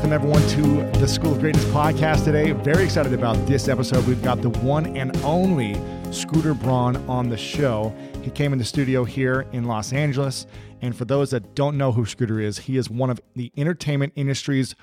[0.00, 0.48] Welcome, everyone,
[0.92, 2.52] to the School of Greatness podcast today.
[2.52, 4.06] Very excited about this episode.
[4.06, 5.78] We've got the one and only
[6.10, 7.94] Scooter Braun on the show.
[8.22, 10.46] He came in the studio here in Los Angeles.
[10.80, 14.14] And for those that don't know who Scooter is, he is one of the entertainment
[14.16, 14.74] industry's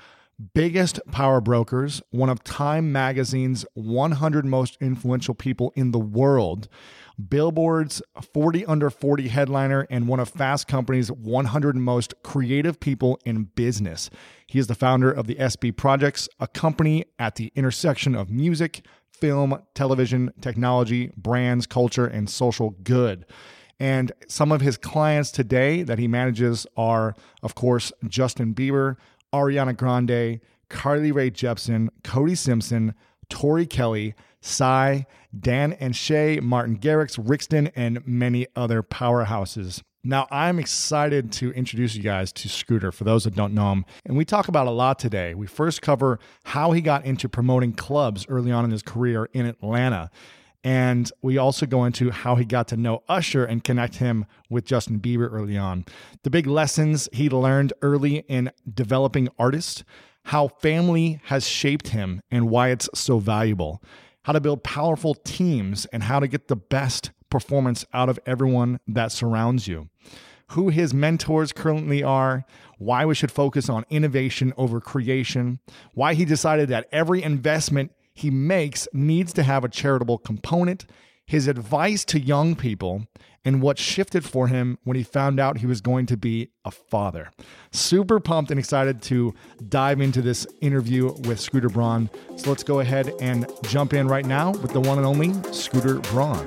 [0.54, 6.68] biggest power brokers, one of Time Magazine's 100 most influential people in the world,
[7.18, 8.00] Billboard's
[8.32, 14.08] 40 under 40 headliner, and one of Fast Company's 100 most creative people in business.
[14.46, 18.84] He is the founder of the SB Projects, a company at the intersection of music,
[19.10, 23.26] film, television, technology, brands, culture, and social good.
[23.80, 28.96] And some of his clients today that he manages are, of course, Justin Bieber,
[29.32, 32.94] Ariana Grande, Carly Rae Jepsen, Cody Simpson,
[33.28, 35.02] Tori Kelly, Psy,
[35.38, 39.82] Dan and Shay, Martin Garrix, Rixton, and many other powerhouses.
[40.04, 43.84] Now, I'm excited to introduce you guys to Scooter for those that don't know him.
[44.06, 45.34] And we talk about a lot today.
[45.34, 49.44] We first cover how he got into promoting clubs early on in his career in
[49.44, 50.10] Atlanta.
[50.64, 54.64] And we also go into how he got to know Usher and connect him with
[54.64, 55.84] Justin Bieber early on.
[56.22, 59.84] The big lessons he learned early in developing artists,
[60.26, 63.82] how family has shaped him and why it's so valuable,
[64.28, 68.78] how to build powerful teams, and how to get the best performance out of everyone
[68.86, 69.88] that surrounds you.
[70.48, 72.44] Who his mentors currently are,
[72.76, 75.60] why we should focus on innovation over creation,
[75.94, 80.84] why he decided that every investment he makes needs to have a charitable component,
[81.28, 83.06] his advice to young people,
[83.44, 86.70] and what shifted for him when he found out he was going to be a
[86.70, 87.30] father.
[87.70, 89.34] Super pumped and excited to
[89.68, 92.08] dive into this interview with Scooter Braun.
[92.36, 95.98] So let's go ahead and jump in right now with the one and only Scooter
[95.98, 96.46] Braun.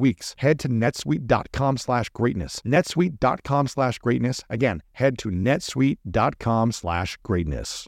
[0.01, 0.35] weeks.
[0.39, 2.59] Head to netsuite.com slash greatness.
[2.65, 4.41] netsuite.com slash greatness.
[4.49, 7.87] Again, head to netsuite.com slash greatness.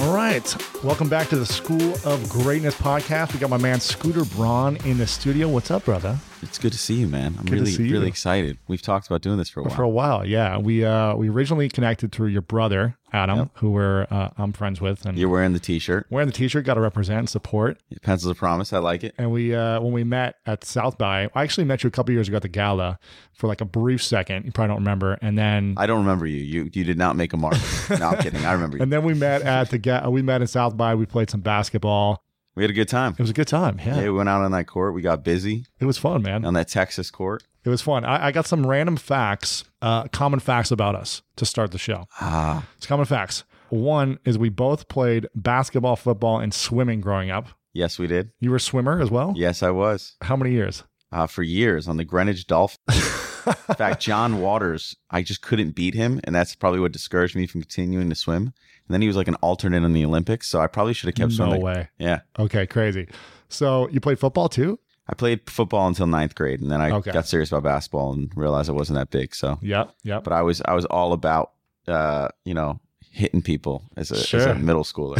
[0.00, 0.56] All right.
[0.82, 3.34] Welcome back to the School of Greatness podcast.
[3.34, 5.48] We got my man Scooter Braun in the studio.
[5.48, 6.18] What's up, brother?
[6.42, 7.34] It's good to see you, man.
[7.38, 7.92] I'm Good to really, see you.
[7.92, 8.58] really excited.
[8.68, 9.74] We've talked about doing this for a while.
[9.74, 10.56] For a while, yeah.
[10.58, 13.48] We uh, we originally connected through your brother Adam, Yep.
[13.54, 16.06] who we're uh, I'm friends with, and You're wearing the T-shirt.
[16.10, 16.64] wearing the T-shirt.
[16.64, 17.78] Got to represent and support.
[18.02, 18.72] Pencils of Promise.
[18.72, 19.14] I like it.
[19.18, 22.12] And we uh, when we met at South by, I actually met you a couple
[22.12, 22.98] years ago at the gala
[23.32, 24.44] for like a brief second.
[24.44, 25.18] You probably don't remember.
[25.20, 26.38] And then I don't remember you.
[26.38, 27.56] You you did not make a mark.
[27.90, 28.44] no, I'm kidding.
[28.44, 28.82] I remember you.
[28.82, 30.94] and then we met at the ga- we met in South by.
[30.94, 32.22] We played some basketball.
[32.58, 33.12] We had a good time.
[33.12, 33.78] It was a good time.
[33.78, 34.92] Yeah, Yeah, we went out on that court.
[34.92, 36.44] We got busy it was fun, man.
[36.44, 37.44] on that Texas court.
[37.64, 38.04] It was fun.
[38.04, 42.06] I, I got some random facts, uh, common facts about us to start the show.
[42.20, 43.44] Ah, It's common facts.
[43.68, 47.46] One is we both played basketball, football, and swimming growing up.
[47.74, 48.32] yes, we did.
[48.40, 49.34] You were a swimmer as well.
[49.36, 50.16] Yes, I was.
[50.22, 50.82] How many years?
[51.12, 52.78] Uh, for years on the Greenwich Dolphins.
[53.46, 57.46] In fact, John Waters, I just couldn't beat him, and that's probably what discouraged me
[57.46, 58.42] from continuing to swim.
[58.42, 61.14] And then he was like an alternate in the Olympics, so I probably should have
[61.14, 61.62] kept no swimming.
[61.62, 61.88] way.
[61.98, 63.08] Yeah, Okay, crazy.
[63.48, 64.78] So you played football too?
[65.10, 67.12] I played football until ninth grade, and then I Okay.
[67.12, 69.34] got serious about basketball and realized I wasn't that big.
[69.34, 69.94] So, Yep.
[70.04, 70.24] Yep.
[70.24, 71.52] but I was I was all about
[71.86, 72.80] uh, you know
[73.10, 75.18] hitting people as a, as a middle schooler.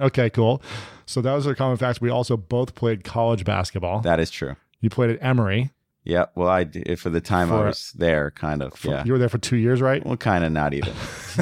[0.02, 0.60] okay, cool.
[1.06, 2.00] So those are common facts.
[2.00, 4.00] We also both played college basketball.
[4.00, 4.56] that is true.
[4.80, 5.70] you played at Emory.
[6.04, 6.26] Yeah.
[6.34, 8.74] Well, I did, for the time I was there, kind of.
[8.74, 9.04] For- yeah.
[9.04, 10.04] You were there for two years, right?
[10.04, 10.94] Well, kind of not even.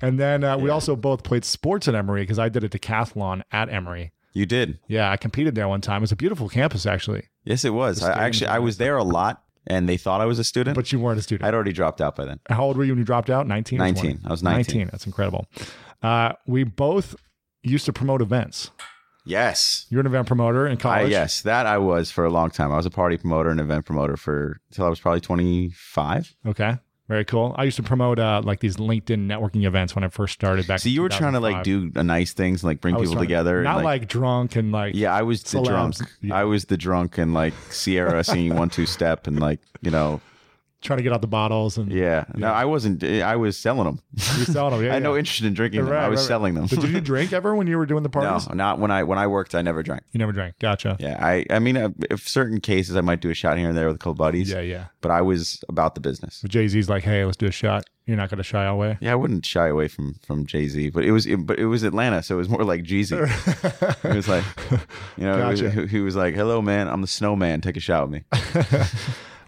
[0.00, 3.42] and then uh, we also both played sports at Emory because I did a decathlon
[3.50, 4.12] at Emory.
[4.32, 4.78] You did.
[4.88, 5.98] Yeah, I competed there one time.
[5.98, 8.02] It was a beautiful campus, actually, Yes, it was.
[8.02, 10.74] I actually I was there a lot, and they thought I was a student.
[10.76, 11.46] but you weren't a student.
[11.46, 12.38] I'd already dropped out by then.
[12.48, 13.46] How old were you when you dropped out?
[13.46, 13.78] 19?
[13.78, 14.20] 19.
[14.24, 14.88] I was 19.
[14.90, 15.46] That's incredible.
[16.02, 17.16] Uh, we both
[17.62, 18.70] used to promote events.
[19.24, 19.86] Yes.
[19.90, 21.10] You're an event promoter in I, college.
[21.10, 22.72] yes, that I was for a long time.
[22.72, 26.34] I was a party promoter and event promoter for until I was probably 25.
[26.46, 26.78] Okay.
[27.08, 27.54] Very cool.
[27.58, 30.80] I used to promote uh, like these LinkedIn networking events when I first started back.
[30.80, 33.56] So you were trying to like do nice things, like bring people trying to- together.
[33.58, 35.66] and, not like, drunk and like yeah, I was the celebs.
[35.66, 35.94] drunk.
[36.22, 36.34] Yeah.
[36.34, 40.20] I was the drunk and like Ciara singing one two step and like you know
[40.82, 42.24] trying to get out the bottles and yeah.
[42.34, 42.52] No, Yeah.
[42.52, 43.02] I wasn't.
[43.02, 44.00] I was selling them.
[44.12, 44.82] you selling them.
[44.84, 45.92] Yeah, I had no interest in drinking them.
[45.94, 46.28] I was right, right.
[46.28, 46.66] selling them.
[46.68, 48.48] But did you drink ever when you were doing the parties?
[48.48, 49.54] no, not when I when I worked.
[49.54, 50.02] I never drank.
[50.12, 50.58] You never drank.
[50.58, 50.96] Gotcha.
[51.00, 53.78] Yeah, I I mean, uh, if certain cases, I might do a shot here and
[53.78, 54.50] there with a couple buddies.
[54.50, 54.84] Yeah, yeah.
[55.00, 56.42] but I was about the business.
[56.48, 57.84] Jay Z's like, hey, let's do a shot.
[58.04, 58.98] You're not going to shy away.
[59.00, 61.66] Yeah, I wouldn't shy away from from Jay Z, but it was it, but it
[61.66, 63.12] was Atlanta, so it was more like Jeezy.
[64.04, 64.44] It was like,
[65.16, 65.86] you know, Gotcha.
[65.86, 67.60] he was like, "Hello, man, I'm the snowman.
[67.60, 68.24] Take a shot with me."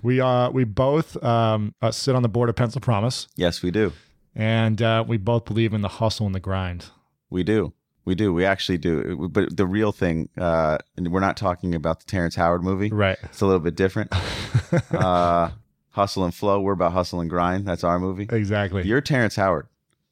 [0.04, 3.72] We uh we both um uh, sit on the board of Pencil Promise, yes, we
[3.72, 3.92] do.
[4.36, 6.86] and uh, we both believe in the hustle and the grind.
[7.30, 7.72] We do.
[8.04, 8.32] We do.
[8.32, 9.28] We actually do.
[9.32, 12.90] But the real thing, uh, and we're not talking about the Terrence Howard movie.
[12.90, 13.16] Right.
[13.22, 14.12] It's a little bit different.
[14.92, 15.50] uh,
[15.90, 16.60] hustle and flow.
[16.60, 17.66] We're about hustle and grind.
[17.66, 18.28] That's our movie.
[18.30, 18.84] Exactly.
[18.84, 19.68] You're Terrence Howard.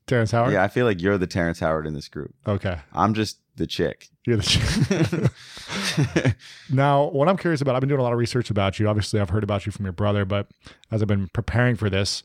[0.06, 0.52] Terrence Howard.
[0.52, 2.34] Yeah, I feel like you're the Terrence Howard in this group.
[2.46, 2.78] Okay.
[2.94, 4.08] I'm just the chick.
[4.26, 4.42] You're the.
[4.42, 6.36] Chick.
[6.70, 8.88] Now, what I'm curious about, I've been doing a lot of research about you.
[8.88, 10.48] Obviously, I've heard about you from your brother, but
[10.90, 12.22] as I've been preparing for this,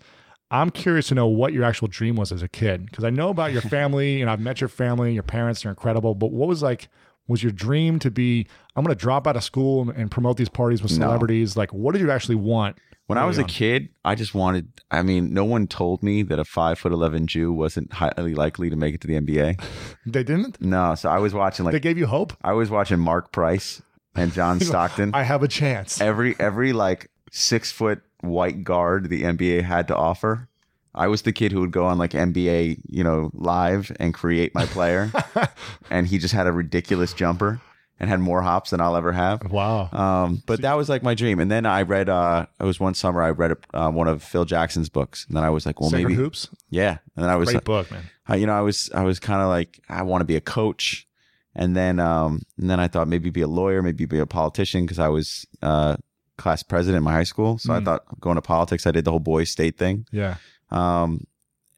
[0.51, 2.85] I'm curious to know what your actual dream was as a kid.
[2.85, 6.15] Because I know about your family and I've met your family, your parents are incredible.
[6.15, 6.88] But what was like,
[7.27, 10.38] was your dream to be, I'm going to drop out of school and, and promote
[10.38, 11.06] these parties with No.
[11.07, 11.57] celebrities?
[11.57, 12.77] Like, what did you actually want?
[13.07, 14.68] When I was a kid, I just wanted.
[14.92, 18.69] I mean, no one told me that a five foot eleven Jew wasn't highly likely
[18.69, 19.62] to make it to the NBA.
[20.06, 20.62] They didn't?
[20.62, 22.33] No, so I was watching they like gave you hope?
[22.42, 23.81] I was watching Mark Price
[24.15, 25.12] and John Stockton.
[25.13, 26.00] I have a chance.
[26.00, 30.48] every every like six foot white guard the NBA had to offer.
[30.96, 34.55] I was the kid who would go on like NBA, you know, live and create
[34.55, 35.12] my player,
[35.91, 37.62] and he just had a ridiculous jumper
[38.00, 39.51] and had more hops than I'll ever have.
[39.51, 39.89] Wow.
[39.92, 41.39] Um, but that was like my dream.
[41.39, 44.46] And then I read, uh, it was one summer I read uh, one of Phil
[44.46, 46.50] Jackson's books, and then I was like, well, Sacred maybe, Hoops?
[46.70, 46.98] yeah.
[47.16, 48.04] And then I was, Great book, man.
[48.27, 50.42] I, you know, I was, I was kind of like, I want to be a
[50.42, 51.08] coach,
[51.56, 54.84] and then, um, and then I thought maybe be a lawyer, maybe be a politician
[54.86, 55.98] because I was uh,
[56.38, 57.58] class president in my high school.
[57.58, 57.86] So I Mm.
[57.86, 60.06] thought going to politics, I did the whole boys state thing.
[60.12, 60.36] Yeah.
[60.70, 61.25] Um,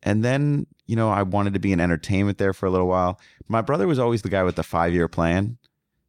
[0.03, 3.19] and then, you know, I wanted to be in entertainment there for a little while.
[3.47, 5.57] My brother was always the guy with the five year plan.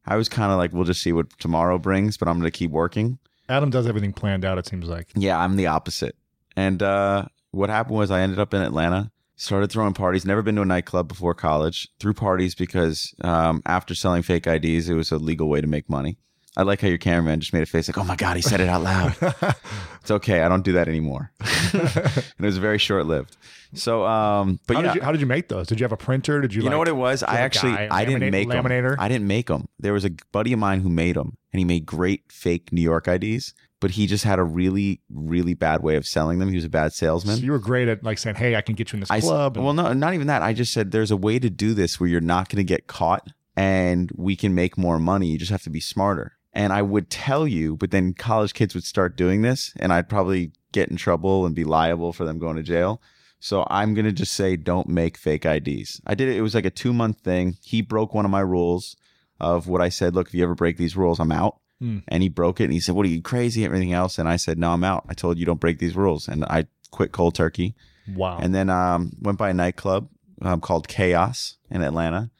[0.06, 2.56] I was kind of like, we'll just see what tomorrow brings, but I'm going to
[2.56, 3.18] keep working.
[3.48, 5.08] Adam does everything planned out, it seems like.
[5.14, 6.16] Yeah, I'm the opposite.
[6.56, 10.56] And uh, what happened was I ended up in Atlanta, started throwing parties, never been
[10.56, 15.10] to a nightclub before college, threw parties because um, after selling fake IDs, it was
[15.10, 16.18] a legal way to make money.
[16.56, 18.60] I like how your cameraman just made a face like, oh my God, he said
[18.60, 19.14] it out loud.
[20.00, 20.42] it's okay.
[20.42, 21.30] I don't do that anymore.
[21.72, 23.36] and it was very short lived.
[23.74, 25.68] So, um, but how, yeah, did you, how did you make those?
[25.68, 26.40] Did you have a printer?
[26.40, 27.22] Did you, you like, know what it was?
[27.22, 28.64] I actually guy, I didn't make them.
[28.64, 28.96] laminator?
[28.98, 29.68] I didn't make them.
[29.78, 32.82] There was a buddy of mine who made them, and he made great fake New
[32.82, 33.54] York IDs.
[33.78, 36.50] But he just had a really, really bad way of selling them.
[36.50, 37.36] He was a bad salesman.
[37.36, 39.20] So you were great at like saying, "Hey, I can get you in this I
[39.20, 40.42] club." and- well, no, not even that.
[40.42, 42.88] I just said there's a way to do this where you're not going to get
[42.88, 45.28] caught, and we can make more money.
[45.28, 46.36] You just have to be smarter.
[46.52, 50.08] And I would tell you, but then college kids would start doing this, and I'd
[50.08, 53.00] probably get in trouble and be liable for them going to jail.
[53.38, 56.00] So I'm gonna just say, don't make fake IDs.
[56.06, 56.36] I did it.
[56.36, 57.56] It was like a two month thing.
[57.62, 58.96] He broke one of my rules
[59.38, 60.14] of what I said.
[60.14, 61.58] Look, if you ever break these rules, I'm out.
[61.78, 61.98] Hmm.
[62.08, 64.36] And he broke it, and he said, "What are you crazy?" Everything else, and I
[64.36, 65.06] said, "No, I'm out.
[65.08, 67.74] I told you don't break these rules." And I quit cold turkey,
[68.14, 68.38] Wow.
[68.42, 70.10] and then um, went by a nightclub
[70.42, 72.30] um, called Chaos in Atlanta,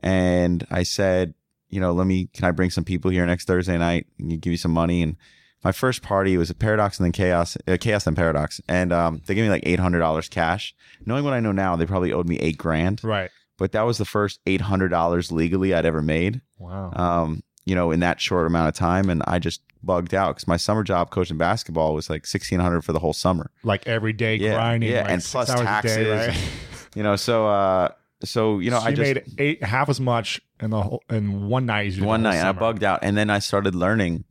[0.00, 1.34] and I said,
[1.70, 2.28] "You know, let me.
[2.34, 5.02] Can I bring some people here next Thursday night and you give you some money?"
[5.02, 5.16] And
[5.64, 9.20] my first party was a Paradox and then Chaos, uh, Chaos and Paradox, and um,
[9.26, 10.74] they gave me like eight hundred dollars cash.
[11.06, 13.30] Knowing what I know now, they probably owed me eight grand, right.
[13.58, 16.92] but that was the first eight hundred dollars legally I'd ever made Wow.
[16.94, 19.10] um, you know, in that short amount of time.
[19.10, 22.82] And I just bugged out because my summer job coaching basketball was like sixteen hundred
[22.82, 23.50] for the whole summer.
[23.62, 24.90] like every day Yeah, grinding.
[24.90, 25.96] yeah, like and plus taxes.
[25.96, 26.36] day, right?
[26.96, 27.90] You know, so uh,
[28.24, 31.66] so you know, I just made eight half as much in the whole in one
[31.66, 31.86] night.
[31.88, 34.24] As you did one night and I bugged out, and then I started learning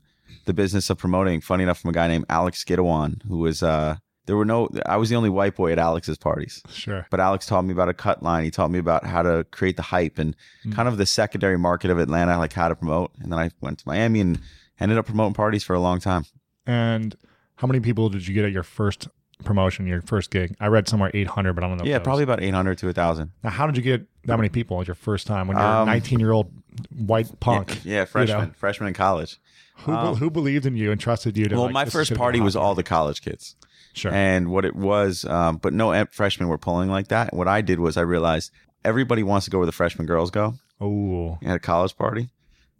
[0.45, 1.41] the business of promoting.
[1.41, 4.97] Funny enough, from a guy named Alex Skidawan, who was uh, there were no, I
[4.97, 6.61] was the only white boy at Alex's parties.
[6.69, 7.07] Sure.
[7.09, 8.43] But Alex taught me about a cut line.
[8.43, 10.73] He taught me about how to create the hype and Mm.
[10.73, 13.11] kind of the secondary market of Atlanta, like how to promote.
[13.21, 14.39] And then I went to Miami and
[14.79, 16.25] ended up promoting parties for a long time.
[16.67, 17.15] And
[17.55, 19.07] how many people did you get at your first
[19.43, 20.55] promotion, your first gig?
[20.59, 21.85] I read somewhere 800, but I don't know.
[21.85, 23.31] Yeah, was- probably about 800 to 1,000.
[23.43, 25.81] Now, how did you get that many people at your first time when you're a
[25.81, 26.51] Um, 19 year old
[26.95, 27.81] white punk?
[27.83, 29.39] Yeah, freshman, freshman in college.
[29.83, 31.55] Who, um, who believed in you and trusted you to?
[31.55, 33.55] Well, like, my first party was all the college kids.
[33.93, 34.11] Sure.
[34.13, 37.33] And what it was, um, but no freshmen were pulling like that.
[37.33, 38.51] What I did was I realized
[38.83, 42.29] everybody wants to go where the freshman girls go oh, at a college party.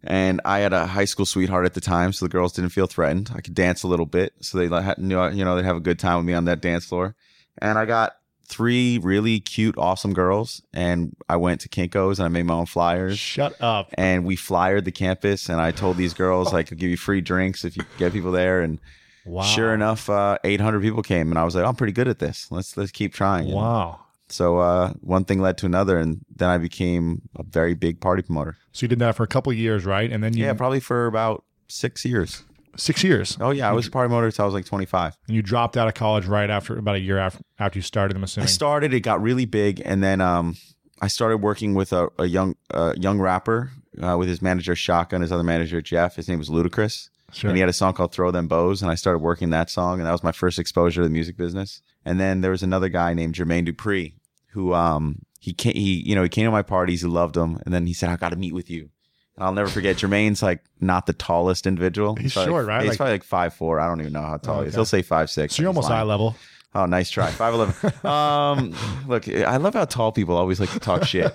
[0.04, 2.88] And I had a high school sweetheart at the time, so the girls didn't feel
[2.88, 3.32] threatened.
[3.36, 6.00] I could dance a little bit, so they knew you know they'd have a good
[6.00, 7.16] time with me on that dance floor.
[7.62, 8.14] And I got
[8.46, 12.66] three really cute, awesome girls, and I went to Kinkos and I made my own
[12.66, 13.20] flyers.
[13.20, 13.90] shut up.
[13.98, 17.22] and we flyered the campus and I told these girls like I'll give you free
[17.22, 18.80] drinks if you get people there and
[19.26, 19.44] Wow.
[19.44, 22.48] sure enough uh, 800 people came and I was like I'm pretty good at this
[22.50, 24.00] let's let's keep trying And Wow.
[24.32, 28.22] So uh, one thing led to another and then I became a very big party
[28.22, 30.12] promoter So you did that for a couple of years, right?
[30.12, 32.44] And then you, yeah probably for about six years
[32.76, 33.38] six years.
[33.42, 35.76] oh yeah I was a party promoter until I was like 25 And you dropped
[35.76, 38.16] out of college right after about a year after after you started.
[38.16, 38.46] I'm assuming.
[38.46, 40.56] I started it got really big and then um,
[41.02, 43.72] I started working with a, a young uh, young rapper
[44.02, 47.50] uh, with his manager Shaka and his other manager Jeff his name was Ludacris sure.
[47.50, 50.00] And he had a song called Throw Them Bows, and I started working that song,
[50.00, 51.82] and that was my first exposure to the music business.
[52.06, 54.14] And then there was another guy named Jermaine Dupri
[54.50, 57.60] who um he came, he you know he came to my parties, he loved them,
[57.66, 58.90] and then he said I got to meet with you.
[59.36, 62.16] And I'll never forget Jermaine's like not the tallest individual.
[62.16, 62.82] He's short, like, right?
[62.82, 63.80] He's Like- probably like five four.
[63.80, 64.76] I don't even know how tall he is.
[64.76, 65.56] He'll say five six.
[65.56, 66.36] so you're almost eye level.
[66.76, 67.32] Oh, nice try.
[67.32, 68.06] Five eleven.
[68.06, 68.76] um,
[69.08, 71.34] look, I love how tall people always like to talk shit.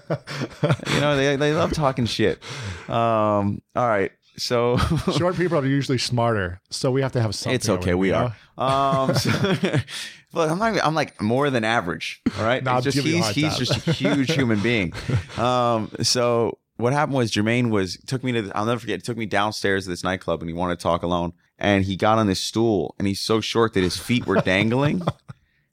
[0.92, 2.40] You know, they they love talking shit.
[2.88, 4.76] Um, all right, so
[5.17, 7.55] Short people are usually smarter, so we have to have something.
[7.55, 7.91] it's okay.
[7.91, 8.37] over We are.
[8.59, 9.31] Um, so,
[10.33, 10.85] look, I'm not.
[10.85, 12.21] I'm like more than average.
[12.38, 12.62] All right.
[12.64, 14.93] No, just giving you a he's he's just a huge human being.
[15.37, 18.50] Um, so what happened was Jermaine was took me to.
[18.55, 19.03] I'll never forget.
[19.05, 21.33] Took me downstairs to this nightclub and he wanted to talk alone.
[21.59, 25.03] And he got on this stool and he's so short that his feet were dangling.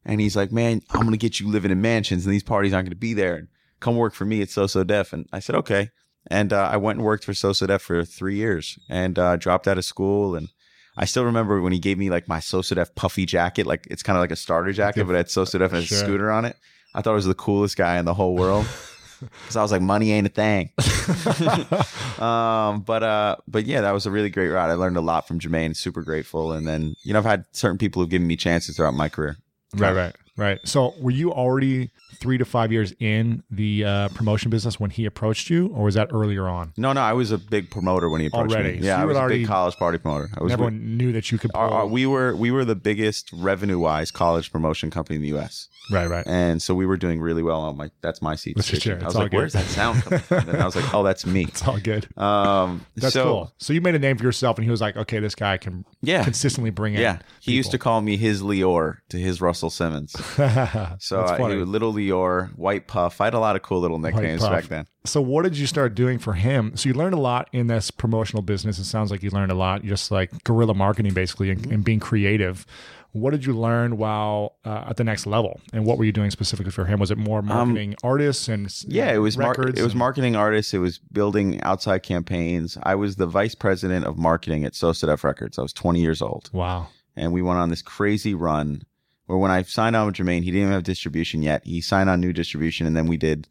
[0.05, 2.87] and he's like, "Man, I'm gonna get you living in mansions and these parties aren't
[2.87, 3.35] gonna be there.
[3.35, 3.47] And
[3.79, 5.89] come work for me at So So Def." And I said, "Okay."
[6.27, 9.35] And uh, I went and worked for So So Def for three years and uh,
[9.37, 10.49] dropped out of school and.
[10.97, 13.87] I still remember when he gave me like my So So Def puffy jacket, like
[13.89, 15.97] it's kind of like a starter jacket, but it had So So Def and Sure.
[15.97, 16.57] a scooter on it.
[16.93, 18.65] I thought it was the coolest guy in the whole world
[19.21, 20.71] because I was like, money ain't a thing.
[22.19, 24.69] um, but uh, but yeah, that was a really great ride.
[24.69, 25.75] I learned a lot from Jermaine.
[25.77, 26.51] Super grateful.
[26.51, 29.37] And then you know, I've had certain people who've given me chances throughout my career.
[29.75, 30.59] Right, right, right.
[30.63, 35.05] So, were you already three to five years in the uh, promotion business when he
[35.05, 36.73] approached you, or was that earlier on?
[36.77, 38.73] No, no, I was a big promoter when he approached Already.
[38.73, 38.79] me.
[38.81, 40.29] So Yeah, you I was a big college party promoter.
[40.37, 40.51] I was.
[40.53, 41.51] Everyone knew that you could.
[41.53, 45.29] Our- our- we were we were the biggest revenue wise college promotion company in the
[45.29, 45.67] U.S.
[45.91, 46.25] right, right.
[46.27, 47.65] and so we were doing really well.
[47.65, 48.55] I'm like, that's my seat.
[48.55, 49.01] Position.
[49.01, 49.37] I was like, good.
[49.37, 50.49] where's that sound coming from?
[50.49, 51.45] And I was like, oh, that's me.
[51.51, 52.07] It's all good.
[52.17, 53.53] Um, That's so, cool.
[53.57, 55.85] So you made a name for yourself, and he was like, "Okay, this guy can
[56.01, 57.19] Yeah, consistently bring in." yeah.
[57.41, 60.15] He used to call me his Lyor to his Russell Simmons.
[60.99, 61.53] So That's uh, funny.
[61.55, 63.21] he was little Lyor, White Puff.
[63.21, 64.87] I had a lot of cool little nicknames back then.
[65.05, 66.75] So what did you start doing for him?
[66.75, 68.77] So you learned a lot in this promotional business.
[68.79, 71.73] It sounds like you learned a lot, just like guerrilla marketing, basically, and, Mm-hmm.
[71.73, 72.65] and being creative.
[73.13, 75.59] What did you learn while uh, at the next level?
[75.73, 76.97] And what were you doing specifically for him?
[76.99, 79.79] Was it more marketing artists and Um, Yeah, it was mar- records?
[79.79, 80.73] it was marketing artists.
[80.73, 82.77] It was building outside campaigns.
[82.83, 85.59] I was the vice president of marketing at So So Def Records.
[85.59, 86.49] I was 20 years old.
[86.53, 86.87] Wow.
[87.17, 88.83] and we went on this crazy run
[89.31, 91.61] where when I signed on with Jermaine, he didn't even have distribution yet.
[91.65, 93.47] He signed on new distribution, and then we did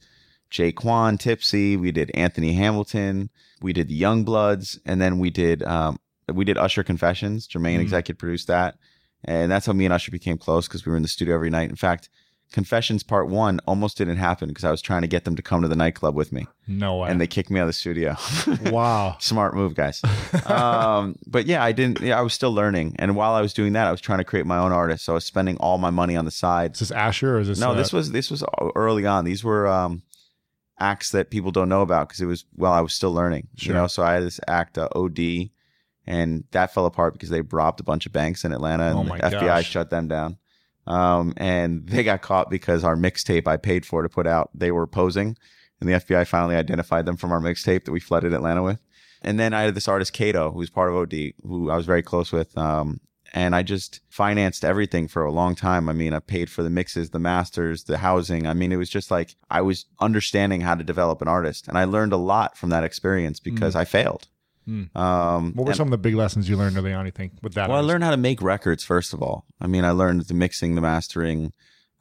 [0.51, 1.77] J-Kwon, Tipsy.
[1.77, 3.31] We did Anthony Hamilton.
[3.63, 5.99] We did the YoungBloodZ, and then we did um,
[6.33, 7.49] we did Usher Confessions.
[7.49, 7.83] Jermaine Mhm.
[7.83, 8.77] executive produced that,
[9.25, 11.51] and that's how me and Usher became close because we were in the studio every
[11.51, 11.71] night.
[11.71, 12.11] In fact,
[12.53, 15.63] Confessions Part One almost didn't happen because I was trying to get them to come
[15.63, 17.09] to the nightclub with me, No way.
[17.11, 18.17] and they kicked me out of the studio.
[18.73, 19.17] wow.
[19.21, 20.03] Smart move, guys.
[20.47, 22.01] um, but yeah, I didn't.
[22.01, 24.25] Yeah, I was still learning, and while I was doing that, I was trying to
[24.25, 25.05] create my own artist.
[25.05, 26.73] So I was spending all my money on the side.
[26.73, 27.61] Is this Asher or is this?
[27.61, 28.43] No, uh, this was this was
[28.75, 29.25] early on.
[29.25, 30.03] These were um,
[30.79, 33.47] acts that people don't know about because it was well, I was still learning.
[33.57, 33.75] Sure.
[33.75, 35.51] You know, so I had this act uh, OD,
[36.07, 39.05] and that fell apart because they robbed a bunch of banks in Atlanta, and Oh
[39.17, 39.71] the FBI gosh.
[39.71, 40.39] shut them down.
[40.91, 44.73] Um, and they got caught because our mixtape I paid for to put out, they
[44.73, 45.37] were posing,
[45.81, 48.81] and the FBI finally identified them from our mixtape that we flooded Atlanta with.
[49.23, 52.03] And then I had this artist Kato, who's part of OD, who I was very
[52.03, 52.57] close with.
[52.59, 53.01] Um,
[53.33, 55.89] and I just financed everything for a long time.
[55.89, 58.49] I mean, I paid for the mixes, the masters, the housing.
[58.49, 61.79] I mean, it was just like I was understanding how to develop an artist, and
[61.79, 64.27] I learned a lot from that experience because I failed.
[64.71, 64.97] Mm.
[64.97, 67.05] Um, What were and- some of the big lessons you learned early on?
[67.07, 67.69] You think with that?
[67.69, 69.45] well, I learned how to make records first of all.
[69.61, 71.53] I mean, I learned the mixing, the mastering.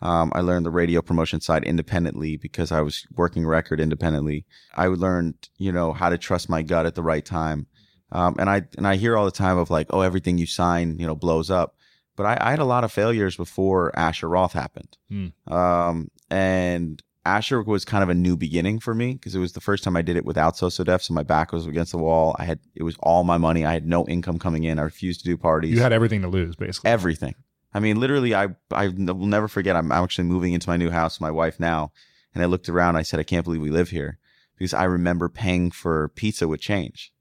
[0.01, 4.45] Um, I learned the radio promotion side independently because I was working record independently.
[4.75, 7.67] I learned, you know, how to trust my gut at the right time.
[8.11, 10.97] Um, and I and I hear all the time of like, oh, everything you sign,
[10.99, 11.75] you know, blows up.
[12.15, 14.97] But I, I had a lot of failures before Asher Roth happened.
[15.09, 15.27] Hmm.
[15.53, 19.59] Um, and Asher was kind of a new beginning for me because it was the
[19.59, 21.03] first time I did it without So So Def.
[21.03, 22.35] So my back was against the wall.
[22.39, 23.65] I had it was all my money.
[23.65, 24.79] I had no income coming in.
[24.79, 25.75] I refused to do parties.
[25.75, 26.89] you had everything to lose, basically.
[26.89, 27.35] everything.
[27.73, 29.75] I mean, literally, I I will never forget.
[29.75, 31.91] I'm actually moving into my new house, with my wife now,
[32.33, 32.95] and I looked around.
[32.95, 34.17] I said, I can't believe we live here
[34.57, 37.13] because I remember paying for pizza with change.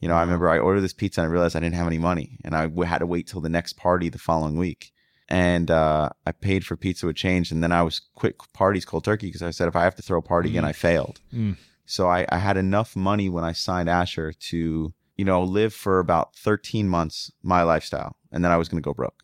[0.00, 1.98] You know, I remember I ordered this pizza and I realized I didn't have any
[1.98, 4.92] money, and I had to wait till the next party the following week.
[5.28, 9.04] And uh, I paid for pizza with change, and then I was quit parties cold
[9.04, 10.68] turkey because I said if I have to throw a party again, Mm.
[10.68, 11.20] I failed.
[11.32, 11.56] Mm.
[11.86, 15.98] So I, I had enough money when I signed Asher to, you know, live for
[15.98, 19.22] about 13 months my lifestyle, and then I was going to go broke.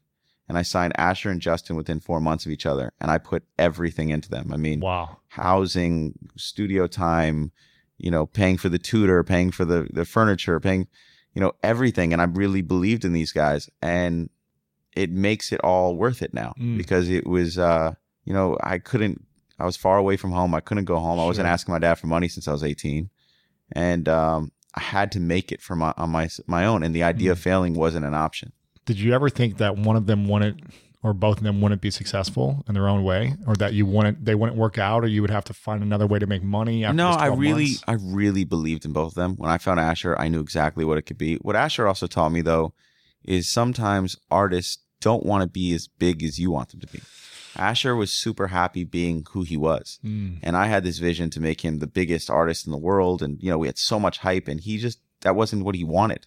[0.49, 3.45] And I signed Asher and Justin within four months of each other, and I put
[3.59, 4.51] everything into them.
[4.53, 5.19] I mean, Wow.
[5.29, 7.53] housing, studio time,
[7.99, 10.89] you know, paying for the tutor, paying for the the furniture, paying,
[11.35, 12.13] you know, everything.
[12.13, 14.29] And I really believed in these guys, and
[14.97, 16.77] it makes it all worth it now Mm.
[16.77, 19.25] because it was, uh, you know, I couldn't.
[19.59, 20.55] I was far away from home.
[20.55, 21.21] I couldn't go home.
[21.21, 23.11] I wasn't asking my dad for money since I was eighteen,
[23.73, 26.83] and um, I had to make it for my on my my own.
[26.83, 27.43] And the idea of Mm.
[27.43, 28.53] failing wasn't an option.
[28.87, 30.61] Did you ever think that one of them wouldn't,
[31.03, 34.25] or both of them wouldn't be successful in their own way, or that you wouldn't,
[34.25, 36.85] they wouldn't work out, or you would have to find another way to make money?
[36.85, 37.85] After no, I really, months?
[37.87, 39.37] I really believed in both of them.
[39.37, 41.37] When I found Asher, I knew exactly what it could be.
[41.37, 42.73] What Asher also taught me though
[43.25, 47.01] is sometimes artists don't want to be as big as you want them to be.
[47.57, 49.99] Asher was super happy being who he was.
[50.05, 50.39] Mm.
[50.43, 53.23] And I had this vision to make him the biggest artist in the world.
[53.23, 55.83] And, you know, we had so much hype and he just, that wasn't what he
[55.85, 56.27] wanted.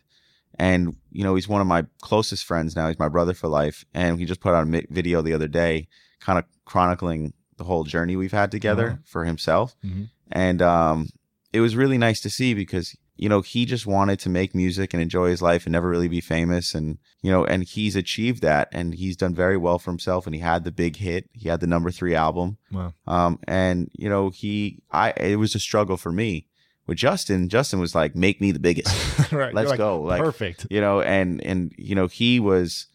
[0.60, 2.88] And, you know, he's one of my closest friends now.
[2.88, 3.86] He's my brother for life.
[3.94, 5.88] And he just put out a mi- video the other day,
[6.20, 8.98] kind of chronicling the whole journey we've had together Uh-huh.
[9.06, 9.76] for himself.
[9.84, 10.10] Mhm.
[10.32, 11.10] And um,
[11.54, 14.94] it was really nice to see because, you know, he just wanted to make music
[14.94, 16.74] and enjoy his life and never really be famous.
[16.74, 20.26] And, you know, and he's achieved that and he's done very well for himself.
[20.26, 21.30] And he had the big hit.
[21.32, 22.58] He had the number three album.
[22.72, 22.94] Wow.
[23.06, 26.48] Um, and you know, he, I, it was a struggle for me
[26.88, 27.50] with Justin.
[27.50, 29.54] Justin was like, make me the biggest, right.
[29.54, 30.02] let's like, go.
[30.02, 30.66] Like, Perfect.
[30.72, 32.88] you know, and, and, you know, he was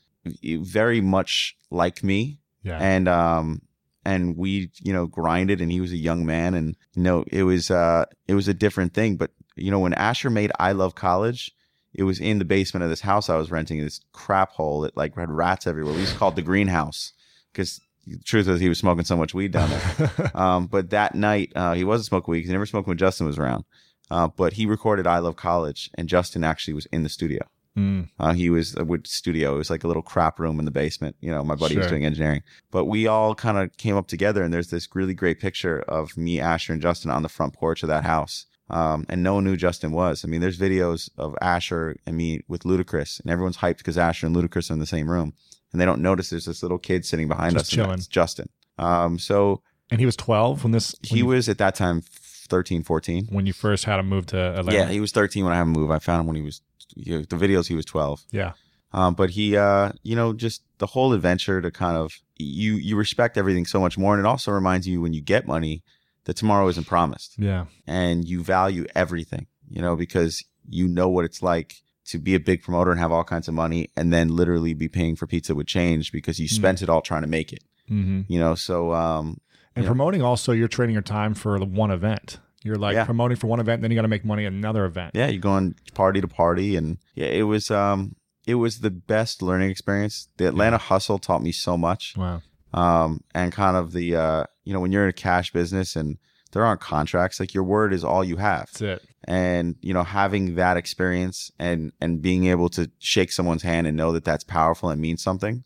[0.43, 2.79] very much like me Yeah.
[2.79, 3.63] and, um,
[4.05, 7.45] and we, you know, grinded and he was a young man and, you know, it
[7.45, 9.17] was, uh, it was a different thing.
[9.17, 9.31] But,
[9.63, 11.53] you know, when Asher made I Love College,
[11.95, 14.97] it was in the basement of this house I was renting, this crap hole that
[14.97, 15.95] like had rats everywhere.
[15.95, 17.13] We used to call it the greenhouse
[17.53, 20.31] because the truth is he was smoking so much weed down there.
[20.35, 22.43] Um, but that night, uh, he wasn't smoking weed.
[22.43, 23.65] 'cause He never smoked when Justin was around.
[24.11, 27.41] Uh, but he recorded I Love College, and Justin actually was in the studio.
[27.77, 28.09] Mm.
[28.19, 29.55] Uh, he was uh, with studio.
[29.55, 31.17] It was like a little crap room in the basement.
[31.21, 34.43] You know, my buddy was doing engineering, but we all kind of came up together.
[34.43, 37.83] And there's this really great picture of me, Asher, and Justin on the front porch
[37.83, 38.47] of that house.
[38.71, 40.25] Um, and no one knew Justin was.
[40.25, 44.27] I mean, there's videos of Asher and me with Ludacris, and everyone's hyped because Asher
[44.27, 45.33] and Ludacris are in the same room,
[45.73, 47.71] and they don't notice there's this little kid sitting behind Just us.
[47.71, 48.01] chilling.
[48.11, 48.49] Justin.
[48.79, 52.03] Um, so and he was 12 when this, when he you, was at that time
[52.03, 53.29] 13, 14.
[53.31, 54.73] when you first had him move to Atlanta.
[54.79, 55.91] Yeah, he was 13 when I had him move.
[55.91, 56.61] I found him when he was,
[56.95, 58.25] you know, the videos, he was 12.
[58.31, 58.53] Yeah.
[58.93, 62.97] Um, but he, uh, you know, just the whole adventure to kind of you you
[62.97, 65.83] respect everything so much more, and it also reminds you when you get money
[66.29, 67.65] that tomorrow isn't promised, Yeah.
[67.87, 72.41] and you value everything, you know, because you know what it's like to be a
[72.41, 75.55] big promoter and have all kinds of money, and then literally be paying for pizza
[75.55, 76.53] with change because you Mm.
[76.61, 78.55] spent it all trying to make it, hmm you know.
[78.55, 79.39] So, um,
[79.75, 79.89] And Yeah.
[79.91, 82.41] promoting also, you're trading your time for the one event.
[82.65, 83.05] You're like Yeah.
[83.05, 85.13] promoting for one event, then you got to make money at another event.
[85.15, 88.91] Yeah, you go on party to party, and yeah, it was um, it was the
[88.91, 90.29] best learning experience.
[90.37, 92.15] The Atlanta hustle taught me so much.
[92.17, 92.43] Wow.
[92.75, 96.19] Um, and kind of the uh, you know when you're in a cash business and
[96.53, 99.03] there aren't contracts like your word is all you have That's it.
[99.25, 103.97] and you know having that experience and and being able to shake someone's hand and
[103.97, 105.65] know that that's powerful and means something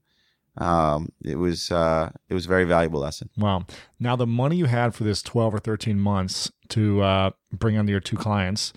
[0.59, 3.65] um, it was uh, it was a very valuable lesson Wow.
[3.99, 7.89] Now, the money you had for this 12 or 13 months to uh, bring on
[7.89, 8.73] your two clients,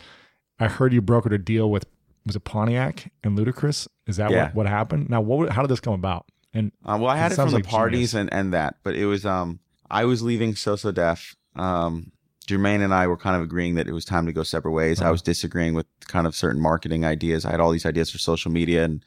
[0.60, 1.86] I heard you brokered a deal with,
[2.26, 3.88] was it Pontiac and Ludacris?
[4.08, 4.46] Is that Yeah.
[4.46, 5.10] what, what happened?
[5.10, 6.28] Now, what, how did this come about?
[6.56, 8.14] And uh, well I had It it, from the like parties genius.
[8.32, 9.60] and and that but it was um
[9.92, 12.12] I was leaving So So Def um,
[12.48, 15.00] Jermaine and I were kind of agreeing that it was time to go separate ways.
[15.00, 15.12] I Uh-huh.
[15.14, 17.44] was disagreeing with kind of certain marketing ideas.
[17.46, 19.04] I had all these ideas for social media, and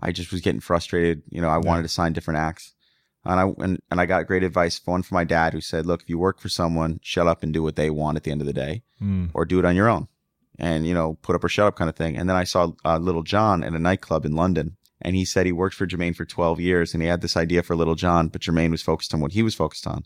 [0.00, 1.22] I just was getting frustrated.
[1.30, 2.72] You know, I wanted to sign different acts,
[3.24, 4.80] and I and, and I got great advice.
[4.86, 7.52] One from my dad, who said, "Look, if you work for someone, shut up and
[7.52, 9.76] do what they want at the end of the day, mm, or do it on
[9.76, 10.08] your own,
[10.58, 12.72] and you know, put up or shut up kind of thing." And then I saw
[12.86, 14.76] uh, Lil Jon at a nightclub in London.
[15.00, 17.62] And he said he worked for Jermaine for 12 years and he had this idea
[17.62, 20.04] for Lil Jon, but Jermaine was focused on what he was focused on.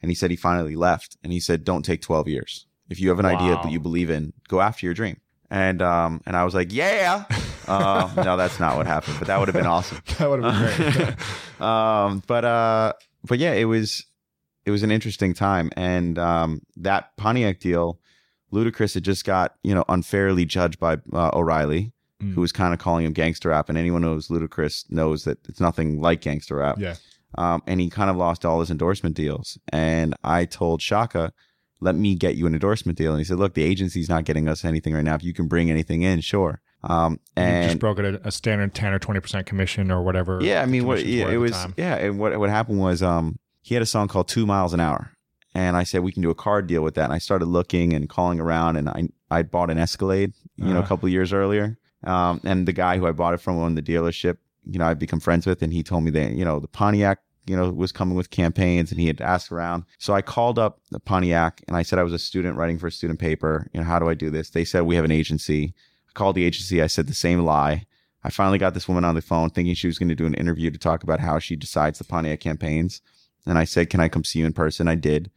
[0.00, 2.66] And he said he finally left and he said, don't take 12 years.
[2.90, 5.18] If you have an idea that you believe in, go after your dream.
[5.48, 7.24] And, um, and I was like, yeah.
[7.68, 9.98] Uh, no, that's not what happened, but that would have been awesome.
[10.18, 11.60] that would have been great.
[11.60, 12.92] um, but, uh,
[13.24, 14.04] but yeah, it was,
[14.66, 15.70] it was an interesting time.
[15.76, 18.00] And, um, that Pontiac deal,
[18.52, 22.34] Ludacris had just got, you know, unfairly judged by uh, O'Reilly Mm.
[22.34, 23.68] who was kind of calling him gangster rap.
[23.68, 26.76] And anyone who knows Ludacris knows that it's nothing like gangster rap.
[26.78, 26.94] yeah.
[27.38, 29.58] Um, and he kind of lost all his endorsement deals.
[29.72, 31.32] And I told Shaka,
[31.80, 33.12] let me get you an endorsement deal.
[33.12, 35.14] And he said, look, the agency's not getting us anything right now.
[35.14, 36.60] If you can bring anything in, sure.
[36.84, 40.40] Um, and you just broke it a, a standard 10 or 20% commission or whatever.
[40.42, 41.74] yeah, I mean, what, yeah, it was, time.
[41.76, 41.94] yeah.
[41.96, 45.12] And what, what happened was, um, he had a song called two miles an hour.
[45.54, 47.04] And I said, we can do a card deal with that.
[47.04, 50.70] And I started looking and calling around and I, I bought an Escalade, you know,
[50.76, 50.88] a Uh-huh.
[50.88, 51.78] couple of years earlier.
[52.04, 54.98] Um, and the guy who I bought it from on the dealership, you know, I'd
[54.98, 57.92] become friends with, and he told me that, you know, the Pontiac, you know, was
[57.92, 59.84] coming with campaigns and he had asked around.
[59.98, 62.86] So I called up the Pontiac and I said I was a student writing for
[62.86, 63.68] a student paper.
[63.72, 64.50] You know, how do I do this?
[64.50, 65.74] They said, we have an agency.
[66.08, 66.80] I called the agency.
[66.80, 67.86] I said the same lie.
[68.22, 70.34] I finally got this woman on the phone thinking she was going to do an
[70.34, 73.00] interview to talk about how she decides the Pontiac campaigns.
[73.44, 74.86] And I said, can I come see you in person?
[74.86, 75.30] I did.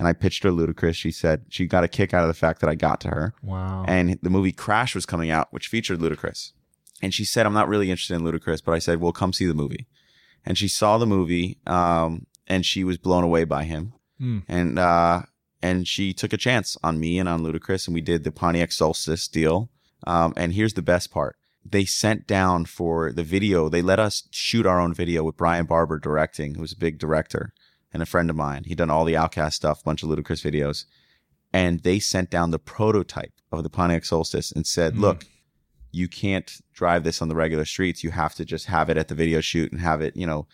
[0.00, 0.94] And I pitched her Ludacris.
[0.96, 3.34] She said she got a kick out of the fact that I got to her
[3.42, 3.84] Wow.
[3.86, 6.52] and the movie Crash was coming out, which featured Ludacris.
[7.02, 9.46] And she said, "I'm not really interested in Ludacris," but I said, "Well, come see
[9.46, 9.86] the movie."
[10.44, 13.92] And she saw the movie, um, and she was blown away by him.
[14.20, 14.42] Mm.
[14.48, 15.22] And uh,
[15.62, 18.72] and she took a chance on me and on Ludacris, and we did the Pontiac
[18.72, 19.68] Solstice deal.
[20.06, 23.68] Um, and here's the best part: they sent down for the video.
[23.68, 27.52] They let us shoot our own video with Bryan Barber directing, who's a big director
[27.92, 28.64] and a friend of mine.
[28.64, 30.84] He'd done all the OutKast stuff, a bunch of Ludacris videos
[31.52, 35.00] and they sent down the prototype of the Pontiac Solstice and said, Mm.
[35.00, 35.24] "Look,
[35.90, 38.04] you can't drive this on the regular streets.
[38.04, 40.46] You have to just have it at the video shoot and have it, you know."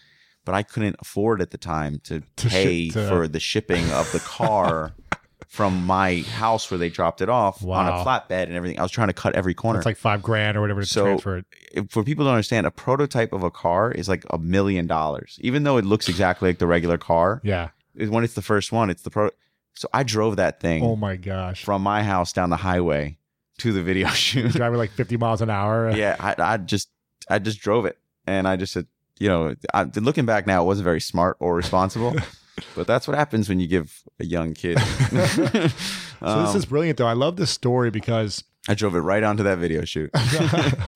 [0.47, 3.91] But I couldn't afford at the time to, To pay ship to- for the shipping
[3.91, 4.95] of the car
[5.49, 8.79] from my house where they dropped it off on a flatbed and everything.
[8.79, 9.79] I was trying to cut every corner.
[9.79, 11.47] It's like five grand or whatever to So- transfer it.
[11.73, 15.39] If- for people to understand, a prototype of a car is like a million dollars,
[15.41, 17.41] even though it looks exactly like the regular car.
[17.45, 17.69] Yeah.
[17.95, 19.31] is When it's the first one, it's the pro.
[19.75, 21.65] So I drove that thing Oh my gosh.
[21.65, 23.19] from my house down the highway
[23.59, 24.53] to the video shoot.
[24.53, 25.91] Driving like 50 miles an hour.
[25.95, 26.89] yeah, I, I just
[27.31, 28.87] I just drove it, and I just said,
[29.19, 32.15] you know, I, looking back now, it wasn't very smart or responsible,
[32.75, 34.79] but that's what happens when you give a young kid.
[36.19, 37.07] So this Um, is brilliant though.
[37.07, 40.11] I love this story because I drove it right onto that video shoot.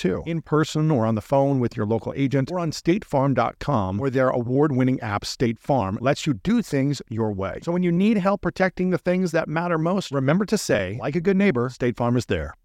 [0.01, 4.09] too, in person or on the phone with your local agent or on statefarm.com, where
[4.09, 7.59] their award winning app, State Farm, lets you do things your way.
[7.61, 11.15] So when you need help protecting the things that matter most, remember to say, like
[11.15, 12.55] a good neighbor, State Farm is there.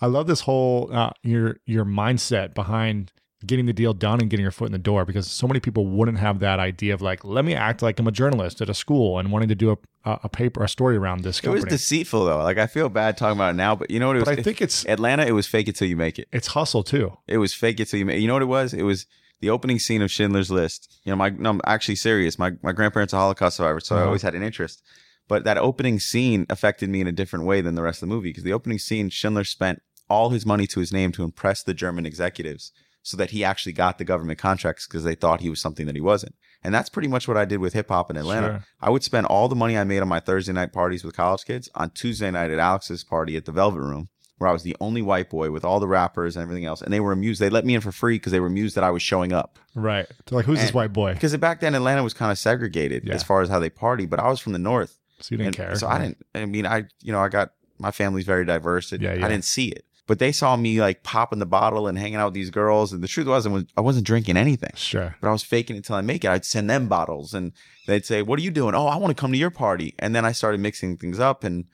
[0.00, 3.12] I love this whole uh, your your mindset behind
[3.46, 5.86] getting the deal done and getting your foot in the door because so many people
[5.86, 8.74] wouldn't have that idea of like let me act like I'm a journalist at a
[8.74, 9.76] school and wanting to do a,
[10.24, 11.60] a paper a story around this company.
[11.60, 12.38] It was deceitful though.
[12.38, 14.28] Like I feel bad talking about it now, but you know what it was?
[14.28, 15.24] But I think it's Atlanta.
[15.24, 16.28] It was fake it till you make it.
[16.32, 17.16] It's hustle too.
[17.28, 18.20] It was fake it till you make.
[18.20, 18.74] You know what it was?
[18.74, 19.06] It was
[19.40, 21.00] the opening scene of Schindler's List.
[21.04, 22.38] You know, my no, I'm actually serious.
[22.38, 24.04] My my grandparents are Holocaust survivors, so uh-huh.
[24.04, 24.82] I always had an interest.
[25.28, 28.14] But that opening scene affected me in a different way than the rest of the
[28.14, 31.62] movie because the opening scene, Schindler spent all his money to his name to impress
[31.62, 32.72] the German executives
[33.08, 35.94] so that he actually got the government contracts because they thought he was something that
[35.94, 36.34] he wasn't.
[36.62, 38.46] And that's pretty much what I did with hip hop in Atlanta.
[38.46, 38.64] Sure.
[38.82, 41.46] I would spend all the money I made on my Thursday night parties with college
[41.46, 44.76] kids on Tuesday night at Alex's party at the Velvet Room, where I was the
[44.78, 46.82] only white boy with all the rappers and everything else.
[46.82, 47.40] And they were amused.
[47.40, 49.58] They let me in for free because they were amused that I was showing up.
[49.74, 50.06] Right.
[50.26, 51.14] They're like, who's and, this white boy?
[51.14, 53.14] Because back then Atlanta was kind of segregated yeah.
[53.14, 54.98] as far as how they party, but I was from the North.
[55.20, 55.74] So you didn't care.
[55.76, 58.92] So I didn't, I mean, I, you know, I got, my family's very diverse.
[58.92, 59.24] And yeah, yeah.
[59.24, 62.28] I didn't see it but they saw me like popping the bottle and hanging out
[62.28, 62.94] with these girls.
[62.94, 64.72] And the truth was, I wasn't drinking anything.
[64.74, 65.14] Sure.
[65.20, 66.30] But I was faking it until I make it.
[66.30, 67.52] I'd send them bottles and
[67.86, 68.74] they'd say, What are you doing?
[68.74, 69.94] Oh, I want to come to your party.
[69.98, 71.66] And then I started mixing things up and,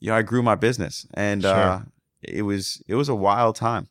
[0.00, 1.06] you know, I grew my business.
[1.12, 1.52] And sure.
[1.52, 1.82] uh,
[2.22, 3.88] it was it was a wild time.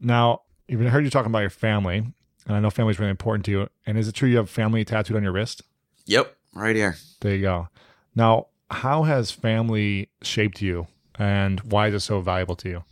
[0.00, 1.98] Now, even heard you talking about your family.
[2.46, 3.68] And I know family is really important to you.
[3.86, 5.62] And is it true you have family tattooed on your wrist?
[6.06, 6.96] Yep, right here.
[7.20, 7.68] There you go.
[8.16, 10.86] Now, how has family shaped you
[11.16, 12.84] and why is it so valuable to you?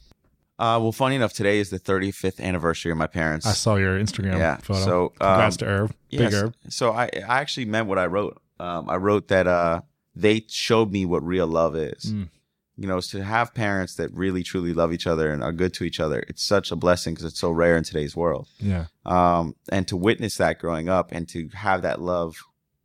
[0.61, 3.47] Uh, well, funny enough, today is the 35th anniversary of my parents.
[3.47, 4.85] I saw your Instagram yeah, photo.
[4.85, 6.55] So, congrats um, to Herb, big yes, Herb.
[6.69, 8.39] So I, I actually meant what I wrote.
[8.59, 9.81] Um, I wrote that uh,
[10.15, 12.13] they showed me what real love is.
[12.13, 12.29] Mm.
[12.77, 15.85] You know, to have parents that really truly love each other and are good to
[15.85, 16.25] each other.
[16.29, 18.47] It's such a blessing because it's so rare in today's world.
[18.59, 18.87] Yeah.
[19.07, 22.37] Um, and to witness that growing up and to have that love,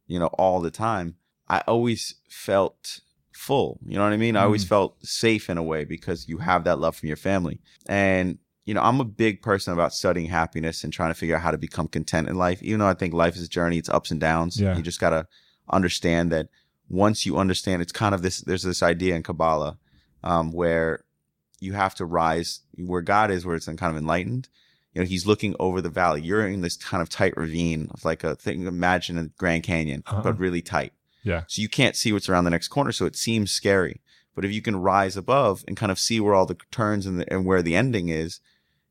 [0.08, 1.16] you know, all the time,
[1.50, 3.02] I always felt
[3.36, 3.80] full.
[3.86, 4.36] You know what I mean?
[4.36, 4.39] Mm.
[4.39, 4.69] I always mm.
[4.69, 7.60] felt safe in a way because you have that love from your family.
[7.88, 11.41] And, you know, I'm a big person about studying happiness and trying to figure out
[11.41, 12.63] how to become content in life.
[12.63, 14.60] Even though I think life is a journey, it's ups and downs.
[14.60, 14.76] Yeah.
[14.76, 15.28] You just got to
[15.69, 16.48] understand that
[16.89, 19.78] once you understand, it's kind of this, there's this idea in Kabbalah
[20.24, 21.04] um, where
[21.60, 24.50] you have to rise where God is, where it's kind of enlightened.
[24.93, 26.21] You know, he's looking over the valley.
[26.21, 28.65] You're in this kind of tight ravine of like a thing.
[28.65, 30.21] Imagine a Grand Canyon, uh-huh.
[30.24, 30.93] but really tight.
[31.26, 31.44] Yeah.
[31.48, 32.92] So you can't see what's around the next corner.
[32.92, 34.02] So it seems scary.
[34.36, 37.20] But if you can rise above and kind of see where all the turns and,
[37.20, 38.40] the, and where the ending is,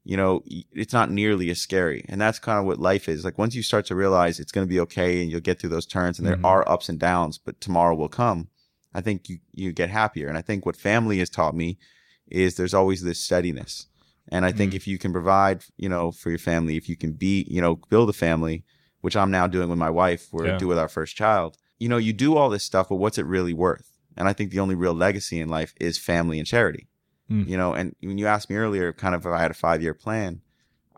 [0.02, 2.04] you know, it's not nearly as scary.
[2.08, 3.24] And that's kind of what life is.
[3.24, 5.70] Like once you start to realize it's going to be okay and you'll get through
[5.70, 6.44] those turns and there mm-hmm.
[6.44, 8.48] are ups and downs, but tomorrow will come.
[8.94, 10.28] I think you, you get happier.
[10.28, 11.78] And I think what family has taught me
[12.28, 13.86] is there's always this steadiness.
[14.28, 14.76] And I think mm-hmm.
[14.76, 17.76] if you can provide, you know, for your family, if you can be, you know,
[17.90, 18.64] build a family,
[19.02, 20.58] which I'm now doing with my wife, we're yeah.
[20.58, 23.26] do with our first child, you know, you do all this stuff, but what's it
[23.26, 23.90] really worth?
[24.16, 26.88] And I think the only real legacy in life is family and charity.
[27.30, 27.46] Mm.
[27.46, 29.82] You know, and when you asked me earlier, kind of if I had a five
[29.82, 30.40] year plan,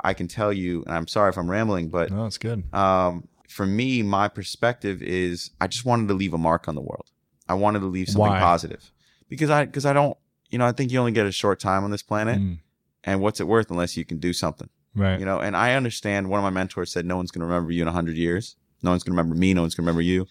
[0.00, 2.72] I can tell you, and I'm sorry if I'm rambling, but no, it's good.
[2.72, 6.80] Um, for me, my perspective is I just wanted to leave a mark on the
[6.80, 7.10] world.
[7.48, 8.38] I wanted to leave something Why?
[8.38, 8.92] positive
[9.28, 10.16] because I because I don't,
[10.50, 12.60] you know, I think you only get a short time on this planet, mm.
[13.02, 15.18] and what's it worth unless you can do something, right?
[15.18, 16.30] You know, and I understand.
[16.30, 18.54] One of my mentors said, "No one's going to remember you in a hundred years.
[18.84, 19.52] No one's going to remember me.
[19.52, 20.28] No one's going to remember you."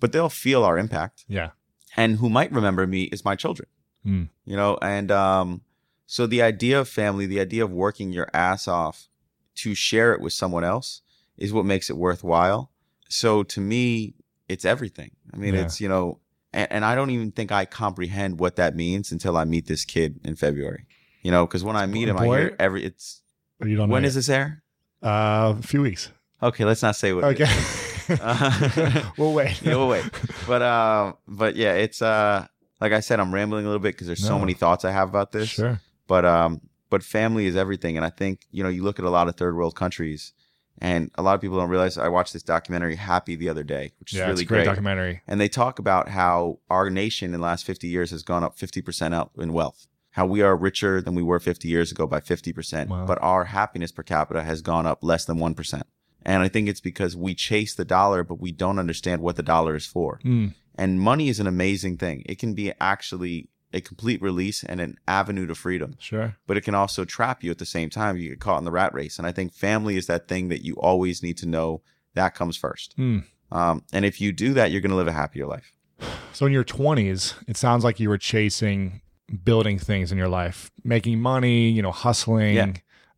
[0.00, 1.24] But they'll feel our impact.
[1.28, 1.50] Yeah.
[1.96, 3.68] and who might remember me is my children.
[4.06, 4.28] Mm.
[4.44, 5.62] You know, and um,
[6.06, 9.08] so the idea of family, the idea of working your ass off
[9.56, 11.00] to share it with someone else
[11.36, 12.70] is what makes it worthwhile.
[13.08, 14.14] So to me,
[14.48, 15.12] it's everything.
[15.32, 15.62] I mean, Yeah.
[15.62, 16.20] it's, you know,
[16.52, 19.84] and, and I don't even think I comprehend what that means until I meet this
[19.84, 20.86] kid in February.
[21.22, 23.22] You know, because when I meet him, I hear every, it's,
[23.64, 24.62] You don't when is this air?
[25.02, 26.10] Uh, a few weeks.
[26.42, 27.24] Okay, let's not say what.
[27.24, 27.46] Okay.
[28.10, 28.20] Is.
[28.20, 29.60] Uh, we'll wait.
[29.62, 30.04] Yeah, we'll wait.
[30.46, 32.46] But, uh, but yeah, it's, uh,
[32.80, 35.08] like I said, I'm rambling a little bit because there's so many thoughts I have
[35.08, 35.48] about this.
[35.48, 35.80] Sure.
[36.06, 39.10] but um but family is everything and i think you know you look at a
[39.10, 40.32] lot of third world countries
[40.78, 43.92] and a lot of people don't realize i watched this documentary happy the other day
[43.98, 45.20] which is Yeah, really it's a great great documentary.
[45.26, 48.56] and they talk about how our nation in the last 50 years has gone up
[48.56, 52.20] 50% up in wealth how we are richer than we were 50 years ago by
[52.20, 53.04] 50% Wow.
[53.04, 55.82] but our happiness per capita has gone up less than 1%
[56.26, 59.42] and i think it's because we chase the dollar but we don't understand what the
[59.42, 60.54] dollar is for Mm.
[60.76, 64.96] and money is an amazing thing it can be actually a complete release and an
[65.08, 66.36] avenue to freedom Sure.
[66.46, 68.16] but it can also trap you at the same time.
[68.16, 69.18] You get caught in the rat race.
[69.18, 71.82] And I think family is that thing that you always need to know
[72.14, 72.96] that comes first.
[72.96, 73.24] Mm.
[73.52, 75.72] Um, and if you do that, you're going to live a happier life.
[76.32, 79.02] So in your 20s, it sounds like you were chasing
[79.44, 82.54] building things in your life, making money, you know, hustling.
[82.54, 82.72] Yeah.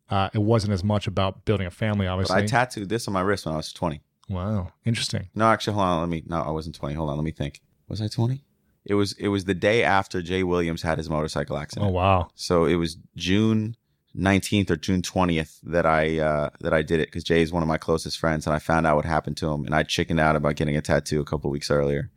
[0.09, 2.43] Uh, it wasn't as much about building a family, But obviously.
[2.43, 4.01] I tattooed this on my wrist when I was 20.
[4.29, 4.71] wow.
[4.85, 5.29] Interesting.
[5.35, 5.99] No, actually, hold on.
[6.01, 6.95] Let me, no, I wasn't 20.
[6.95, 7.17] Hold on.
[7.17, 7.61] Let me think.
[7.87, 8.43] Was I 20?
[8.85, 11.87] It was, it was the day after Jay Williams had his motorcycle accident.
[11.89, 12.29] Oh, wow.
[12.35, 13.75] So it was June
[14.17, 17.61] 19th or June 20th that I uh, that I did it because Jay is one
[17.61, 20.19] of my closest friends, and I found out what happened to him, and I chickened
[20.19, 22.09] out about getting a tattoo a couple weeks earlier,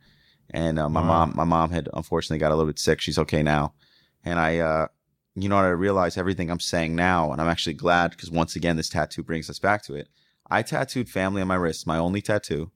[0.49, 1.07] and uh, my Wow.
[1.07, 2.99] mom my mom had unfortunately got a little bit sick.
[2.99, 3.73] She's okay now,
[4.25, 4.87] and I uh,
[5.35, 8.55] you know what I realize everything I'm saying now, and I'm actually glad because once
[8.55, 10.09] again this tattoo brings us back to it.
[10.49, 12.71] I tattooed family on my wrist, my only tattoo,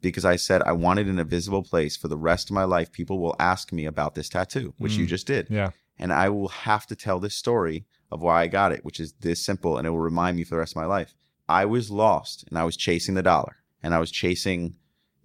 [0.00, 2.92] because I said I wanted in a visible place for the rest of my life.
[2.92, 5.08] People will ask me about this tattoo, which you Mm.
[5.08, 5.70] just did Yeah.
[5.98, 9.12] and I will have to tell this story of why I got it, which is
[9.20, 11.14] this simple, and it will remind me for the rest of my life.
[11.48, 14.76] I was lost, and I was chasing the dollar, and I was chasing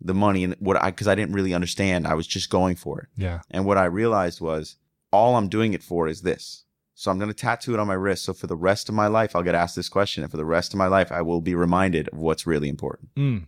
[0.01, 2.05] the money, and what I because I didn't really understand.
[2.07, 3.41] I was just going for it, Yeah.
[3.51, 4.75] and what I realized was
[5.13, 6.62] all I'm doing it for is this.
[6.95, 8.23] So I'm going to tattoo it on my wrist.
[8.25, 10.45] So for the rest of my life, I'll get asked this question, and for the
[10.45, 13.15] rest of my life, I will be reminded of what's really important.
[13.15, 13.47] Mm.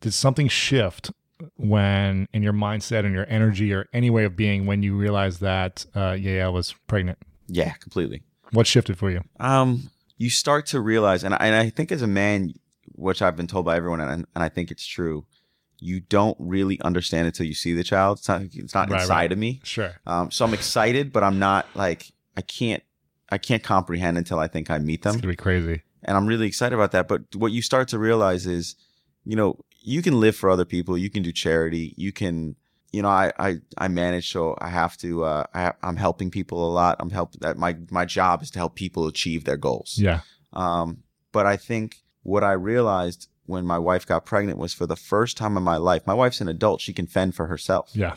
[0.00, 1.10] Did something shift
[1.56, 5.40] when in your mindset and your energy or any way of being when you realized
[5.40, 7.18] that uh, Yael was pregnant?
[7.48, 8.22] Yeah, completely.
[8.52, 9.22] What shifted for you?
[9.40, 12.54] um you start to realize and I, and I think as a man
[12.92, 15.26] which i've been told by everyone and, and i think it's true
[15.80, 19.14] you don't really understand until you see the child it's not, it's not Right, inside
[19.16, 19.32] right.
[19.32, 19.90] of me Sure.
[20.06, 22.82] um so i'm excited but i'm not like i can't
[23.30, 25.14] i can't comprehend until i think i meet them.
[25.14, 25.82] It's gonna be crazy.
[26.02, 28.76] and i'm really excited about that but what you start to realize is
[29.24, 32.56] you know you can live for other people you can do charity you can
[32.92, 36.66] you know i i, I manage so i have to uh I, i'm helping people
[36.68, 39.96] a lot i'm help that my my job is to help people achieve their goals
[39.98, 40.20] Yeah.
[40.52, 44.94] um, but I think what I realized when my wife got pregnant was for the
[44.96, 46.80] first time in my life, my wife's an adult.
[46.80, 47.90] She can fend for herself.
[47.92, 48.14] Yeah.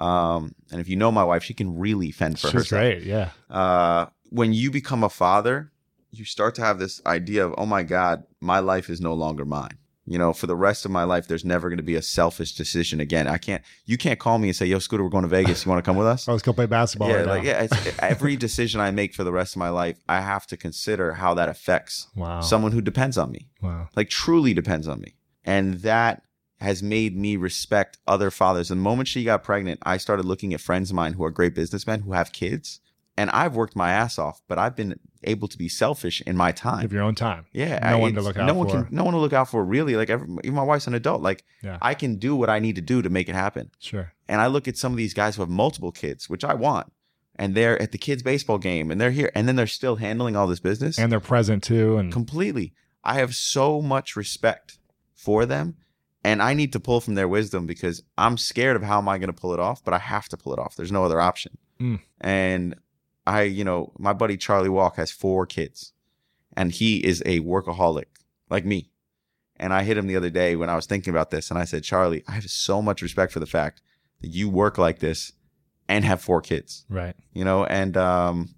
[0.00, 2.80] Um, and if you know my wife, she can really fend for She's herself.
[2.80, 3.02] great.
[3.02, 3.30] Yeah.
[3.48, 5.72] Uh, when you become a father,
[6.10, 9.44] you start to have this idea of, oh my God, my life is no longer
[9.44, 9.76] mine.
[10.06, 12.54] You know, for the rest of my life, there's never going to be a selfish
[12.54, 13.28] decision again.
[13.28, 15.64] I can't, you can't call me and say, yo, Scooter, we're going to Vegas.
[15.64, 16.26] You want to come with us?
[16.26, 19.22] Oh, let's go play basketball yeah, right like, yeah, it's, every decision I make for
[19.22, 22.40] the rest of my life, I have to consider how that affects Wow.
[22.40, 23.88] someone who depends on me, wow.
[23.94, 25.14] like truly depends on me.
[25.44, 26.22] And that
[26.60, 28.68] has made me respect other fathers.
[28.68, 31.54] The moment she got pregnant, I started looking at friends of mine who are great
[31.54, 32.80] businessmen who have kids.
[33.16, 36.52] And I've worked my ass off, but I've been able to be selfish in my
[36.52, 36.80] time.
[36.82, 37.44] have your own time.
[37.52, 38.84] Yeah, No I- one to look out no one for.
[38.84, 39.62] Can, no one to look out for.
[39.64, 41.20] Really, like every, even my wife's an adult.
[41.20, 41.76] Like Yeah.
[41.82, 43.70] I can do what I need to do to make it happen.
[43.78, 44.12] Sure.
[44.28, 46.92] And I look at some of these guys who have multiple kids, which I want,
[47.36, 50.34] and they're at the kids' baseball game, and they're here, and then they're still handling
[50.36, 51.98] all this business And they're present too.
[51.98, 52.72] And completely.
[53.04, 54.78] I have so much respect
[55.14, 55.76] for them,
[56.24, 59.18] and I need to pull from their wisdom because I'm scared of how am I
[59.18, 60.76] going to pull it off, but I have to pull it off.
[60.76, 61.56] There's no other option.
[61.80, 62.00] Mm.
[62.20, 62.74] And
[63.26, 65.92] I, you know, my buddy Charlie Walk has four kids,
[66.56, 68.06] and he is a workaholic
[68.50, 68.90] like me.
[69.56, 71.64] And I hit him the other day when I was thinking about this, and I
[71.64, 73.82] said, Charlie, I have so much respect for the fact
[74.22, 75.32] that you work like this
[75.88, 77.14] and have four kids, right.
[77.32, 78.54] you know, and um,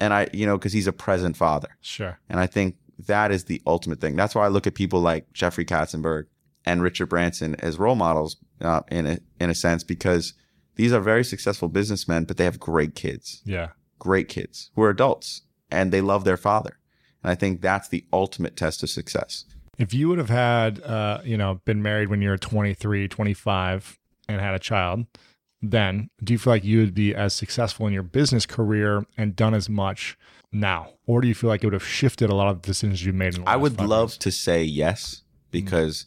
[0.00, 1.68] and I, you know, because he's a present father.
[1.80, 2.18] Sure.
[2.28, 2.76] And I think
[3.06, 4.16] that is the ultimate thing.
[4.16, 6.26] That's why I look at people like Jeffrey Katzenberg
[6.66, 10.34] and Richard Branson as role models uh, in a, in a sense because
[10.74, 13.68] these are very successful businessmen, but they have great kids, Yeah.
[13.98, 16.78] great kids who are adults and they love their father.
[17.22, 19.44] And I think that's the ultimate test of success.
[19.78, 23.98] If you would have had, uh, you know, been married when you were 23, 25
[24.28, 25.06] and had a child,
[25.62, 29.34] then, do you feel like you would be as successful in your business career and
[29.34, 30.16] done as much
[30.52, 30.90] now?
[31.06, 33.12] Or do you feel like it would have shifted a lot of the decisions you
[33.12, 34.18] made in the I would love years?
[34.18, 36.06] to say yes because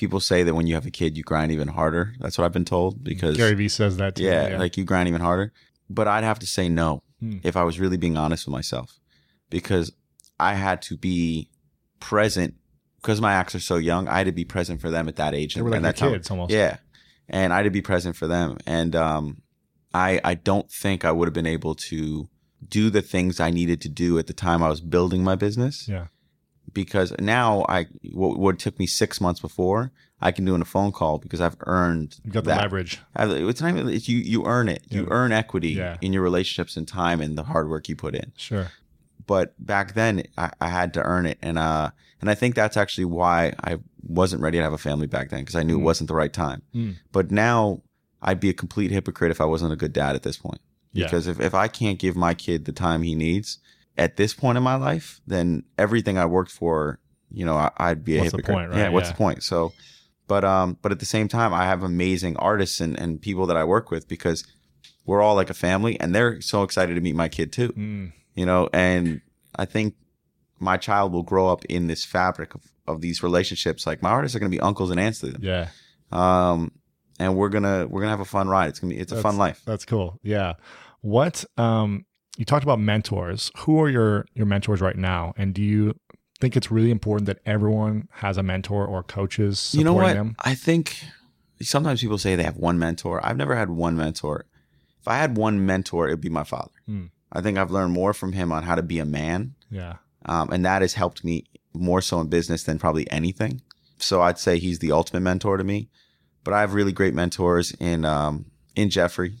[0.00, 2.04] people say that when you have a kid, you grind even harder.
[2.20, 3.04] That's what I've been told.
[3.04, 4.24] Because Gary Vee says that too.
[4.24, 5.52] yeah, like you grind even harder.
[5.88, 7.38] But I'd have to say no Hmm.
[7.42, 8.98] if I was really being honest with myself,
[9.50, 9.92] because
[10.38, 11.50] I had to be
[12.00, 12.54] present
[13.02, 14.08] because my acts are so young.
[14.08, 15.96] I had to be present for them at that age they were like and that
[15.96, 16.20] time.
[16.30, 16.50] almost.
[16.50, 16.78] Yeah,
[17.28, 19.42] and I had to be present for them, and um,
[19.92, 22.28] I I don't think I would have been able to
[22.66, 25.86] do the things I needed to do at the time I was building my business
[25.88, 26.06] Yeah.
[26.74, 30.66] Because now I what, what took me six months before I can do in a
[30.66, 32.60] phone call because I've earned You got the that.
[32.62, 33.00] leverage.
[33.16, 34.82] I- It's not even it's you you earn it.
[34.90, 35.08] You Yeah.
[35.10, 35.96] earn equity Yeah.
[36.00, 38.32] in your relationships and time and the hard work you put in.
[38.36, 38.68] Sure.
[39.26, 41.90] But back then I, I had to earn it, and uh
[42.20, 45.40] and I think that's actually why I wasn't ready to have a family back then
[45.40, 45.80] because I knew Mm.
[45.80, 46.62] it wasn't the right time.
[46.74, 46.96] Mm.
[47.12, 47.82] But now
[48.22, 50.60] I'd be a complete hypocrite if I wasn't a good dad at this point.
[50.92, 51.04] Yeah.
[51.06, 53.58] Because if, if I can't give my kid the time he needs
[54.00, 56.98] at this point in my life, then everything I worked for,
[57.30, 58.54] you know, I, I'd be a What's the hypocrite.
[58.56, 58.78] point, right?
[58.78, 59.12] Yeah, what's Yeah.
[59.12, 59.42] the point?
[59.44, 59.72] So,
[60.26, 63.56] but um, but at the same time, I have amazing artists and, and people that
[63.56, 64.42] I work with because
[65.04, 67.68] we're all like a family, and they're so excited to meet my kid too.
[67.68, 68.12] Mm.
[68.34, 69.20] You know, and
[69.56, 69.94] I think
[70.58, 73.86] my child will grow up in this fabric of, of these relationships.
[73.86, 75.42] Like my artists are going to be uncles and aunts to them.
[75.42, 75.68] Yeah.
[76.12, 76.72] Um,
[77.18, 78.68] and we're gonna we're gonna have a fun ride.
[78.70, 79.60] It's gonna be it's a fun life.
[79.66, 80.18] That's cool.
[80.22, 80.54] Yeah.
[81.02, 82.06] What um
[82.36, 83.50] you talked about mentors.
[83.58, 85.34] Who are your your mentors right now?
[85.36, 85.94] And do you
[86.40, 90.34] think it's really important that everyone has a mentor or coaches you know what them?
[90.38, 90.96] i think
[91.60, 94.46] sometimes people say they have one mentor i've never had one mentor
[94.98, 97.04] if i had one mentor it would be my father Hmm.
[97.30, 99.96] i think i've learned more from him on how to be a man Yeah.
[100.24, 103.60] um, and that has helped me more so in business than probably anything
[103.98, 105.90] so i'd say he's the ultimate mentor to me
[106.42, 109.34] but i have really great mentors in um, in jeffrey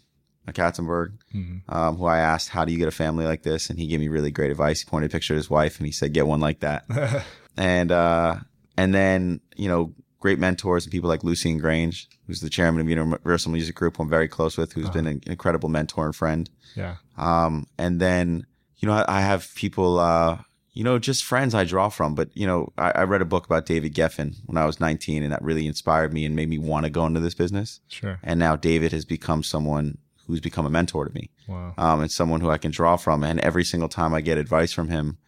[0.52, 1.62] katzenberg Mhm.
[1.68, 4.00] um, who i asked how do you get a family like this and he gave
[4.00, 6.26] me really great advice he pointed a picture of his wife and he said get
[6.26, 6.84] one like that
[7.56, 8.36] and uh,
[8.76, 12.86] and then you know great mentors and people like Lucian Grainge, who's the chairman of
[12.90, 14.92] Universal Music Group, who I'm very close with, who's Uh-huh.
[14.92, 16.50] been an incredible mentor and friend.
[16.76, 16.96] yeah.
[17.16, 18.44] Um, and then
[18.76, 20.36] you know I, I have people, uh,
[20.74, 22.14] you know, just friends I draw from.
[22.14, 25.22] But you know, I, I read a book about David Geffen when I was 19,
[25.22, 27.80] and that really inspired me and made me want to go into this business.
[27.88, 28.18] Sure.
[28.22, 29.98] And now David has become someone
[30.30, 31.74] who's become a mentor to me Wow.
[31.78, 33.22] um, and someone who I can draw from.
[33.24, 35.18] And every single time I get advice from him,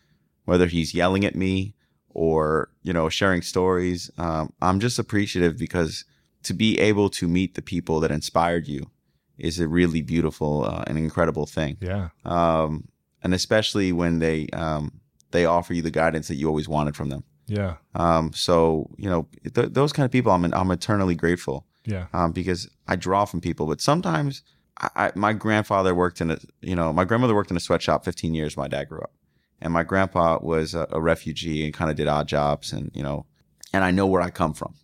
[0.44, 1.74] whether he's yelling at me
[2.10, 6.04] or you know sharing stories, um, I'm just appreciative because
[6.44, 8.90] to be able to meet the people that inspired you
[9.38, 11.76] is a really beautiful uh, and incredible thing.
[11.80, 12.08] Yeah.
[12.24, 12.88] Um,
[13.22, 15.00] and especially when they um,
[15.30, 17.24] they offer you the guidance that you always wanted from them.
[17.46, 17.76] Yeah.
[17.94, 22.06] Um, so you know th- those kind of people, I'm I'm eternally grateful Yeah.
[22.12, 23.66] um, because I draw from people.
[23.66, 24.42] But sometimes,
[24.80, 28.04] I, I, my grandfather worked in a, you know, my grandmother worked in a sweatshop
[28.04, 28.56] 15 years.
[28.56, 29.12] My dad grew up,
[29.60, 33.02] and my grandpa was a, a refugee and kind of did odd jobs, and you
[33.02, 33.26] know,
[33.72, 34.74] and I know where I come from,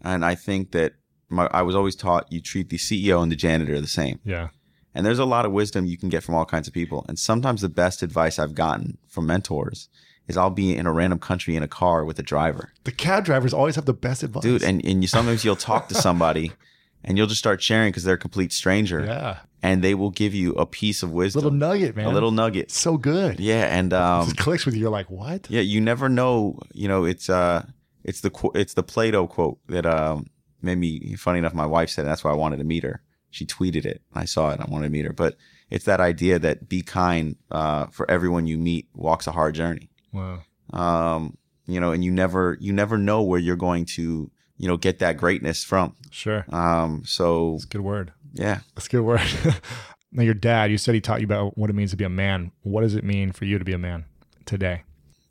[0.00, 0.94] and I think that
[1.28, 4.20] my, I was always taught you treat the CEO and the janitor the same.
[4.24, 4.48] Yeah.
[4.94, 7.04] And there's a lot of wisdom you can get from all kinds of people.
[7.08, 9.88] And sometimes the best advice I've gotten from mentors
[10.28, 13.24] is I'll be in a random country in a car with a driver The cab
[13.24, 14.42] drivers always have the best advice.
[14.42, 16.52] dude and, and you sometimes you'll talk to somebody
[17.04, 19.38] and you'll just start sharing because they're a complete stranger yeah.
[19.62, 22.06] and they will give you a piece of wisdom A Little nugget, man.
[22.06, 23.38] a little nugget so good.
[23.40, 24.82] yeah and um Just clicks with you.
[24.82, 25.48] You're like, what?
[25.50, 27.64] yeah you never know you know it's uh
[28.04, 30.26] it's the it's the plato quote that um
[30.62, 33.02] made me funny enough my wife said it, that's why i wanted to meet her
[33.30, 35.36] she tweeted it i saw it i wanted to meet her but
[35.70, 39.90] it's that idea that be kind uh for everyone you meet walks a hard journey
[40.12, 40.40] Wow.
[40.72, 41.36] um
[41.66, 44.98] you know and you never you never know where you're going to you know get
[45.00, 46.44] that greatness from Sure.
[46.54, 48.12] um so That's a good word.
[48.32, 49.20] yeah That's a good word.
[50.12, 52.08] now, your dad, you said he taught you about what it means to be a
[52.08, 52.52] man.
[52.62, 54.04] What does it mean for you to be a man
[54.46, 54.82] today?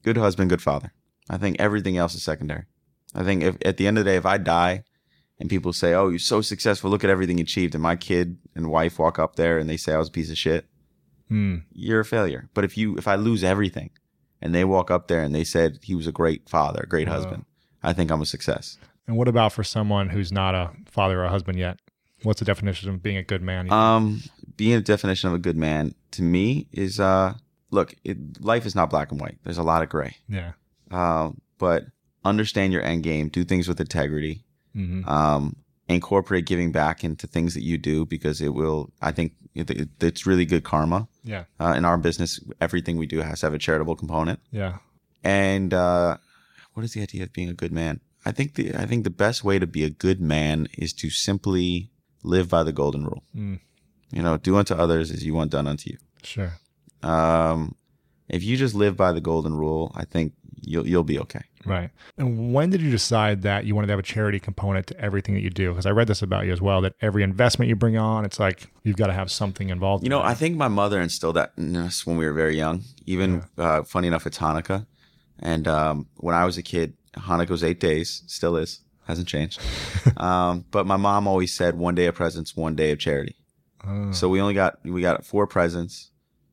[0.03, 0.91] good husband good father
[1.29, 2.65] i think everything else is secondary
[3.15, 4.83] i think if at the end of the day if i die
[5.39, 8.37] and people say oh you're so successful look at everything you achieved and my kid
[8.53, 10.65] and wife walk up there and they say i was a piece of shit
[11.29, 11.59] Hmm.
[11.71, 13.91] you're a failure but if you if i lose everything
[14.41, 17.07] and they walk up there and they said he was a great father a great
[17.07, 17.13] Wow.
[17.13, 17.45] husband
[17.81, 18.77] i think i'm a success
[19.07, 21.79] And what about for someone who's not a father or a husband yet?
[22.23, 23.69] What's the definition of being a good man?
[23.71, 24.21] Um,
[24.55, 27.33] being a definition of a good man to me is uh,
[27.71, 29.37] look, it, life is not black and white.
[29.43, 30.15] There's a lot of gray.
[30.29, 30.53] yeah.
[30.91, 31.85] Um, but
[32.23, 33.27] understand your end game.
[33.29, 34.43] Do things with integrity.
[34.73, 35.55] hmm Um,
[35.89, 38.89] incorporate giving back into things that you do because it will.
[39.01, 41.07] I think it, it, it's really good karma.
[41.23, 41.43] Yeah.
[41.59, 44.39] Uh, in our business, everything we do has to have a charitable component.
[44.51, 44.77] Yeah.
[45.23, 46.17] And uh,
[46.73, 47.99] what is the idea of being a good man?
[48.25, 51.09] I think the I think the best way to be a good man is to
[51.09, 51.91] simply
[52.23, 53.23] live by the golden rule.
[53.35, 53.59] Mm.
[54.11, 55.97] You know, do unto others as you want done unto you.
[56.23, 56.53] Sure.
[57.01, 57.75] Um,
[58.29, 61.41] if you just live by the golden rule, I think you'll you'll be okay.
[61.65, 61.89] Right.
[62.17, 65.35] And when did you decide that you wanted to have a charity component to everything
[65.35, 65.69] that you do?
[65.69, 68.39] Because I read this about you as well that every investment you bring on, it's
[68.39, 70.03] like you've got to have something involved.
[70.03, 70.27] You know, that.
[70.27, 72.83] I think my mother instilled that in us when we were very young.
[73.05, 74.85] Even uh, funny enough, it's Hanukkah,
[75.39, 79.59] and um, when I was a kid, Hanukkah was eight days, still is, hasn't changed.
[80.17, 83.35] um, but my mom always said, "One day of presents, one day of charity."
[83.87, 86.11] Oh, So we only got we got four presents,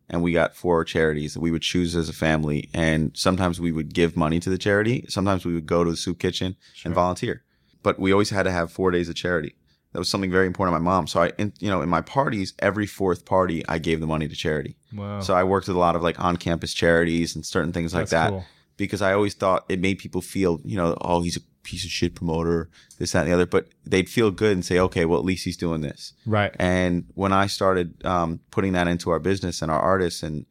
[0.09, 2.69] and we got four charities that we would choose as a family.
[2.75, 5.05] And sometimes we would give money to the charity.
[5.09, 6.89] Sometimes we would go to the soup kitchen Sure.
[6.89, 7.43] and volunteer.
[7.83, 9.55] But we always had to have four days of charity.
[9.93, 11.07] That was something very important to my mom.
[11.09, 14.29] So I, in, you know, in my parties, every fourth party, I gave the money
[14.29, 14.77] to charity.
[14.95, 15.21] wow.
[15.21, 18.31] So I worked with a lot of like on-campus charities and certain things like that
[18.31, 18.45] cool.
[18.87, 21.91] Because I always thought it made people feel, you know, oh, he's a piece of
[21.91, 22.69] shit promoter,
[22.99, 23.47] this, that, and the other.
[23.47, 26.13] But they'd feel good and say, okay, well, at least he's doing this.
[26.27, 26.55] Right.
[26.59, 30.47] And when I started um, putting that into our business and our artists, and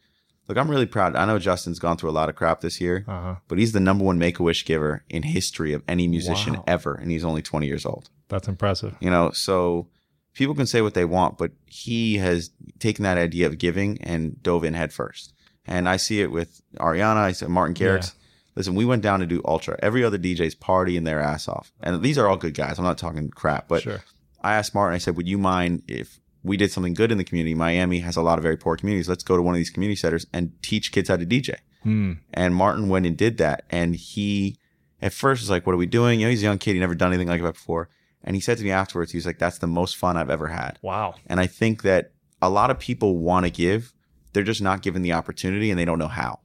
[0.47, 1.15] look, I'm really proud.
[1.15, 3.36] I know Justin's gone through a lot of crap this year, Uh huh.
[3.47, 6.63] but he's the number one Make a Wish giver in history of any musician Wow.
[6.67, 8.09] ever, and he's only 20 years old.
[8.30, 8.95] That's impressive.
[8.99, 9.88] You know, so
[10.34, 14.41] people can say what they want, but he has taken that idea of giving and
[14.43, 15.34] dove in head first.
[15.65, 17.17] And I see it with Ariana.
[17.17, 18.13] I see Martin Garrix.
[18.56, 19.78] Listen, we went down to do Ultra.
[19.82, 22.78] Every other DJ's partying their ass off, and these are all good guys.
[22.78, 24.04] I'm not talking crap, but sure.
[24.41, 27.24] I asked Martin, I said, would you mind if we did something good in the
[27.24, 27.54] community?
[27.54, 29.10] Miami has a lot of very poor communities.
[29.10, 31.56] Let's go to one of these community centers and teach kids how to DJ.
[31.84, 32.14] Hmm.
[32.34, 33.64] And Martin went and did that.
[33.70, 34.58] And he,
[35.02, 36.20] at first, was like, what are we doing?
[36.20, 36.74] You know, he's a young kid.
[36.74, 37.89] He never done anything like that before.
[38.24, 40.47] And he said to me afterwards, he was like, that's the most fun I've ever
[40.47, 40.78] had.
[40.82, 41.16] Wow.
[41.28, 43.93] And I think that a lot of people want to give.
[44.34, 46.39] They're just not given the opportunity and they don't know how.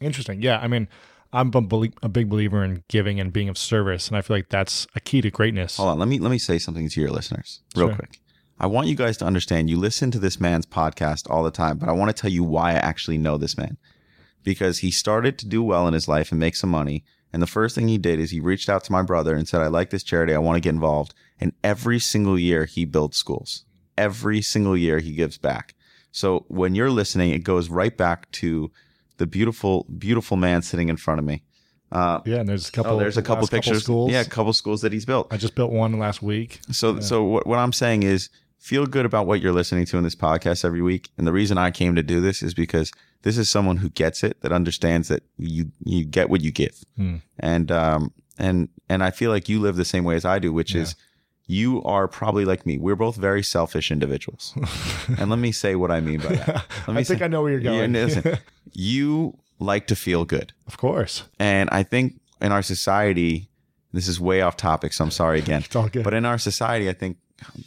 [0.00, 0.42] Interesting.
[0.42, 0.58] Yeah.
[0.58, 0.88] I mean,
[1.34, 4.36] I'm a, belie- a big believer in giving and being of service, and I feel
[4.36, 5.76] like that's a key to greatness.
[5.76, 5.98] Hold on.
[5.98, 7.96] Let me, let me say something to your listeners real Sure.
[7.96, 8.20] quick.
[8.58, 11.76] I want you guys to understand you listen to this man's podcast all the time,
[11.78, 13.76] but I want to tell you why I actually know this man.
[14.44, 17.02] Because he started to do well in his life and make some money.
[17.32, 19.60] And the first thing he did is he reached out to my brother and said,
[19.60, 20.34] I like this charity.
[20.34, 21.14] I want to get involved.
[21.40, 23.64] And every single year he builds schools.
[23.98, 25.74] Every single year he gives back.
[26.12, 28.70] So when you're listening, it goes right back to
[29.16, 31.42] the beautiful, beautiful man sitting in front of me.
[31.92, 32.92] Uh, yeah, and there's a couple.
[32.92, 33.84] oh, there's a couple pictures.
[33.84, 34.10] schools.
[34.10, 35.28] Yeah, a couple schools that he's built.
[35.32, 36.60] I just built one last week.
[36.72, 40.04] So, so what, what I'm saying is feel good about what you're listening to in
[40.04, 41.10] this podcast every week.
[41.18, 42.90] And the reason I came to do this is because
[43.22, 46.74] this is someone who gets it, that understands that you, you get what you give.
[46.96, 47.16] Hmm.
[47.38, 50.52] And, um, and, and I feel like you live the same way as I do,
[50.52, 50.96] which is
[51.46, 52.78] you are probably like me.
[52.78, 54.54] We're both very selfish individuals.
[55.18, 56.64] and let me say what I mean by that.
[56.86, 57.92] Let me I think say- I know where you're going.
[57.92, 58.38] listen,
[58.72, 60.52] you like to feel good.
[60.66, 61.24] of course.
[61.38, 63.48] And I think in our society,
[63.92, 65.62] this is way off topic, so I'm sorry again.
[65.64, 66.04] It's all good.
[66.04, 67.18] But in our society, I think,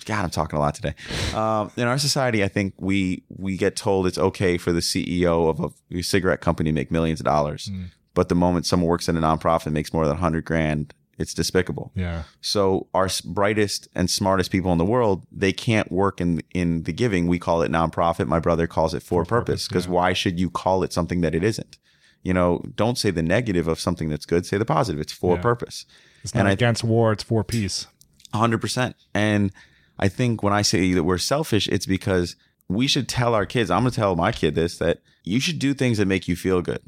[0.05, 0.93] God, I'm talking a lot today.
[1.33, 5.49] Um, in our society, I think we we get told it's okay for the CEO
[5.49, 7.91] of a cigarette company to make millions of dollars, Mm.
[8.13, 11.33] but the moment someone works in a nonprofit and makes more than 100 grand, it's
[11.33, 11.91] despicable.
[11.95, 12.23] yeah.
[12.41, 16.93] So our brightest and smartest people in the world, they can't work in in the
[16.93, 17.27] giving.
[17.27, 18.27] We call it nonprofit.
[18.27, 19.67] My brother calls it for, For purpose.
[19.67, 19.91] Because yeah.
[19.93, 21.77] why should you call it something that it isn't?
[22.23, 24.45] You know, don't say the negative of something that's good.
[24.45, 24.99] Say the positive.
[25.01, 25.41] It's for Yeah.
[25.41, 25.85] purpose.
[26.23, 27.11] It's not And I- against war.
[27.13, 27.87] It's for peace.
[28.33, 28.95] hundred percent.
[29.13, 29.51] And
[29.97, 32.35] I think when I say that we're selfish, it's because
[32.69, 33.71] we should tell our kids.
[33.71, 36.35] I'm going to tell my kid this that you should do things that make you
[36.35, 36.81] feel good.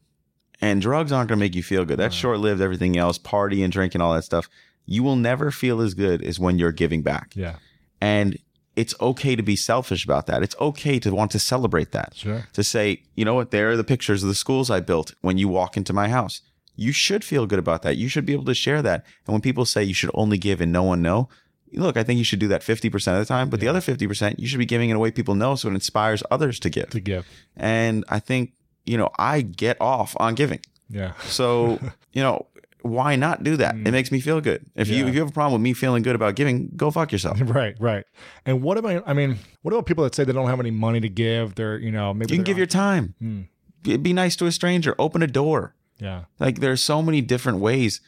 [0.62, 1.98] And drugs aren't going to make you feel good.
[1.98, 2.22] That's Right.
[2.22, 2.62] short lived.
[2.62, 4.50] Everything else, party and drinking, all that stuff.
[4.86, 7.34] You will never feel as good as when you're giving back.
[7.36, 7.56] Yeah.
[8.02, 8.38] And
[8.76, 10.42] it's okay to be selfish about that.
[10.44, 12.14] It's okay to want to celebrate that.
[12.16, 12.48] Sure.
[12.54, 15.38] To say, you know what, there are the pictures of the schools I built when
[15.38, 16.42] you walk into my house.
[16.76, 17.98] You should feel good about that.
[17.98, 19.06] You should be able to share that.
[19.28, 21.28] And when people say you should only give and no one know,
[21.74, 24.40] look, I think you should do that 50% of the time, but the other 50%,
[24.40, 26.90] you should be giving it away people know so it inspires others to give.
[26.92, 27.28] To give.
[27.58, 28.54] And I think,
[28.90, 30.62] you know, I get off on giving.
[30.90, 31.14] Yeah.
[31.26, 31.80] So,
[32.14, 32.48] you know,
[32.82, 33.76] why not do that?
[33.76, 33.92] It mm.
[33.92, 34.66] makes me feel good.
[34.76, 37.12] If you if you have a problem with me feeling good about giving, go fuck
[37.12, 37.40] yourself.
[37.46, 37.76] Right.
[37.80, 38.06] Right.
[38.46, 39.04] And what about?
[39.06, 41.56] I mean, what about people that say they don't have any money to give?
[41.56, 43.16] They're you know maybe You can give your time.
[43.20, 43.42] Hmm.
[43.84, 44.96] Be, be nice to a stranger.
[44.98, 45.76] Open a door.
[46.00, 46.26] yeah.
[46.40, 48.02] Like there's so many different ways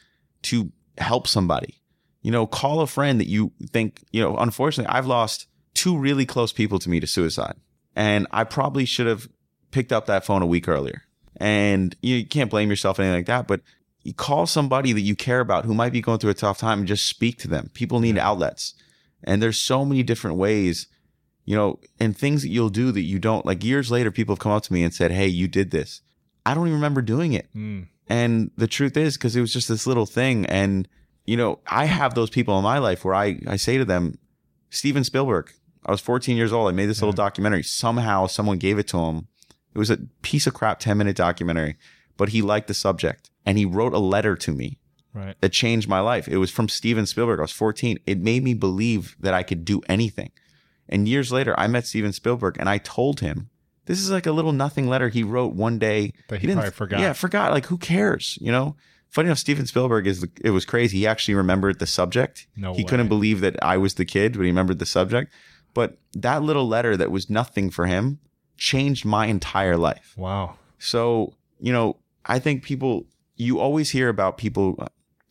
[0.44, 1.82] to help somebody.
[2.24, 6.26] You know, call a friend that you think, you know, unfortunately, I've lost two really
[6.26, 7.56] close people to me to suicide.
[7.96, 9.28] And I probably should have
[9.72, 11.04] picked up that phone a week earlier.
[11.38, 13.62] And you can't blame yourself or anything like that, but
[14.04, 16.80] you call somebody that you care about who might be going through a tough time
[16.80, 17.70] and just speak to them.
[17.74, 18.74] People need outlets.
[19.24, 20.88] And there's so many different ways,
[21.46, 24.40] you know, and things that you'll do that you don't like years later, people have
[24.40, 26.02] come up to me and said, Hey, you did this.
[26.46, 27.48] I don't even remember doing it.
[27.54, 27.82] Hmm.
[28.08, 30.46] And the truth is, because it was just this little thing.
[30.48, 30.88] And,
[31.26, 34.18] you know, I have those people in my life where I, I say to them,
[34.70, 35.52] Steven Spielberg.
[35.86, 36.68] I was 14 years old.
[36.68, 37.64] I made this little documentary.
[37.64, 39.28] Somehow someone gave it to him.
[39.74, 41.78] It was a piece of crap 10 minute documentary,
[42.18, 44.78] but he liked the subject and he wrote a letter to me
[45.14, 45.36] Right.
[45.42, 46.28] that changed my life.
[46.28, 47.40] It was from Steven Spielberg.
[47.40, 47.98] I was 14.
[48.06, 50.32] It made me believe that I could do anything.
[50.88, 53.50] And years later, I met Steven Spielberg and I told him,
[53.88, 56.14] this is like a little nothing letter he wrote one day.
[56.30, 57.00] That he probably forgot.
[57.00, 57.52] Yeah, forgot.
[57.52, 58.38] Like, who cares?
[58.40, 58.76] You know?
[59.10, 61.00] Funny enough, Steven Spielberg is, it was crazy.
[61.00, 62.48] He actually remembered the subject.
[62.56, 62.88] No he way.
[62.90, 65.34] couldn't believe that I was the kid, but he remembered the subject.
[65.74, 68.20] But that little letter that was nothing for him
[68.62, 70.14] changed my entire life.
[70.16, 70.56] Wow.
[70.78, 71.98] So, you know,
[72.28, 74.78] I think people, you always hear about people,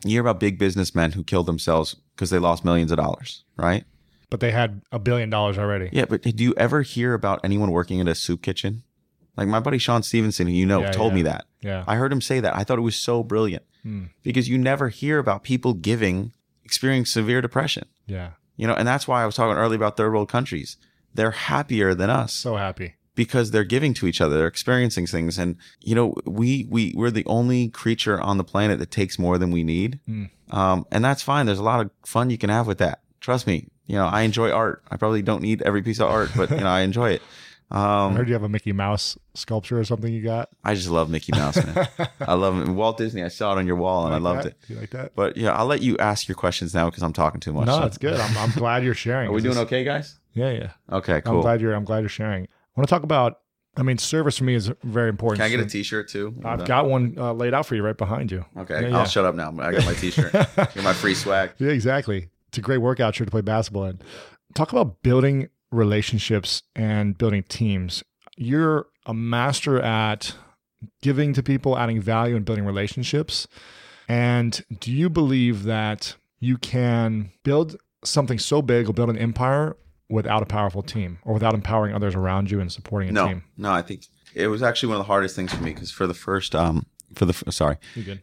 [0.05, 3.85] you hear about big businessmen who kill themselves because they lost millions of dollars, right?
[4.31, 5.91] But they had a billion dollars already.
[5.93, 8.83] Yeah, but do you ever hear about anyone working in a soup kitchen?
[9.37, 11.16] Like my buddy Sean Stephenson, who you know, Yeah, told yeah.
[11.16, 11.45] me that.
[11.62, 11.85] Yeah.
[11.87, 12.57] I heard him say that.
[12.57, 14.07] I thought it was so brilliant Hmm.
[14.24, 16.33] because you never hear about people giving,
[16.64, 17.85] experiencing severe depression.
[18.07, 18.31] Yeah.
[18.57, 20.76] You know, and that's why I was talking earlier about third world countries.
[21.14, 22.95] They're happier than us So happy.
[23.22, 25.50] Because they're giving to each other they're experiencing things and
[25.88, 26.06] you know
[26.40, 29.90] we we we're the only creature on the planet that takes more than we need
[30.08, 30.30] Mm.
[30.60, 32.96] um, and that's fine there's a lot of fun you can have with that
[33.26, 33.56] trust me
[33.86, 36.62] you know i enjoy art i probably don't need every piece of art but you
[36.66, 37.22] know i enjoy it
[37.80, 40.48] um, I heard you have a Mickey Mouse sculpture or something you got.
[40.64, 41.86] i just love mickey mouse man
[42.32, 44.44] i love him walt disney i saw it on your wall and i Like loved
[44.46, 44.54] that?
[44.54, 45.14] it You like that?
[45.14, 47.78] but yeah i'll let you ask your questions now because i'm talking too much No,
[47.80, 48.18] So- it's good.
[48.18, 49.28] I'm, I'm glad you're sharing.
[49.28, 50.70] are we doing okay guys Yeah, yeah.
[50.98, 51.36] okay cool.
[51.36, 51.74] I'm glad you're.
[51.78, 52.46] I'm glad you're sharing.
[52.81, 53.41] I want to talk about.
[53.76, 55.39] I mean, service for me is very important.
[55.39, 57.97] can i get a t-shirt too I've got one uh, laid out for you right
[57.97, 58.45] behind you.
[58.57, 58.99] okay Yeah, yeah.
[58.99, 62.31] i'll shut up now i got my t-shirt get my free swag Yeah, exactly.
[62.49, 64.01] It's a great workout shirt to play basketball in.
[64.57, 68.03] Talk about building relationships and building teams.
[68.37, 70.35] You're a master at
[71.01, 73.47] giving to people, adding value, and building relationships.
[74.09, 79.76] And do you believe that you can build something so big or build an empire
[80.11, 83.44] without a powerful team or without empowering others around you and supporting a no, team?
[83.56, 86.06] No, I think it was actually one of the hardest things for me because for
[86.06, 86.84] the first, um,
[87.14, 87.76] for the sorry,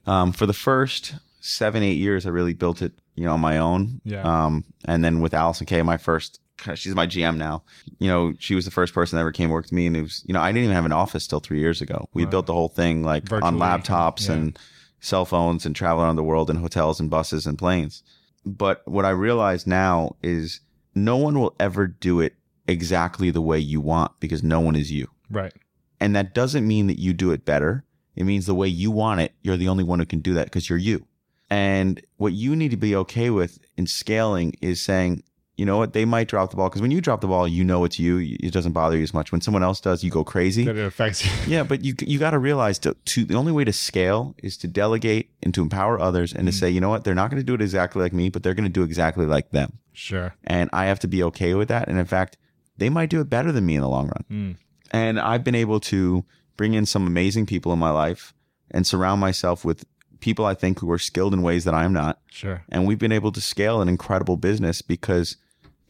[0.06, 3.58] um, for the first seven eight years, I really built it, you know, on my
[3.58, 4.02] own.
[4.04, 4.22] Yeah.
[4.24, 6.40] Um, and then with Allison Kaye my first,
[6.76, 7.64] she's my GM now.
[8.00, 10.02] You know, she was the first person that ever came work with me, and it
[10.02, 12.10] was, you know, I didn't even have an office till three years ago.
[12.14, 12.32] We Wow.
[12.32, 14.36] built the whole thing like Virtually, on laptops yeah.
[14.36, 14.60] and
[15.00, 18.04] cell phones and traveling around the world in hotels and buses and planes.
[18.46, 20.62] But what I realize now is
[21.04, 22.36] no one will ever do it
[22.68, 25.10] exactly the way you want because no one is you.
[25.30, 25.54] Right.
[26.00, 27.84] And that doesn't mean that you do it better.
[28.16, 30.46] It means the way you want it, you're the only one who can do that
[30.46, 31.06] because you're you.
[31.50, 35.24] And what you need to be okay with in scaling is saying,
[35.58, 37.64] you know what, they might drop the ball because when you drop the ball, you
[37.64, 38.38] know it's you.
[38.40, 39.32] It doesn't bother you as much.
[39.32, 40.64] When someone else does, you go crazy.
[40.66, 41.32] That it affects you.
[41.48, 44.56] Yeah, but you you got to realize to, to the only way to scale is
[44.58, 47.42] to delegate and to empower others and to say, you know what, they're not going
[47.42, 49.80] to do it exactly like me, but they're going to do exactly like them.
[49.94, 50.36] Sure.
[50.44, 51.88] And I have to be okay with that.
[51.90, 52.38] And in fact,
[52.78, 54.26] they might do it better than me in the long run.
[54.32, 54.56] Mm.
[54.92, 56.24] And I've been able to
[56.56, 58.34] bring in some amazing people in my life
[58.70, 59.86] and surround myself with
[60.20, 62.20] people I think who are skilled in ways that I'm not.
[62.30, 62.64] Sure.
[62.70, 65.38] And we've been able to scale an incredible business because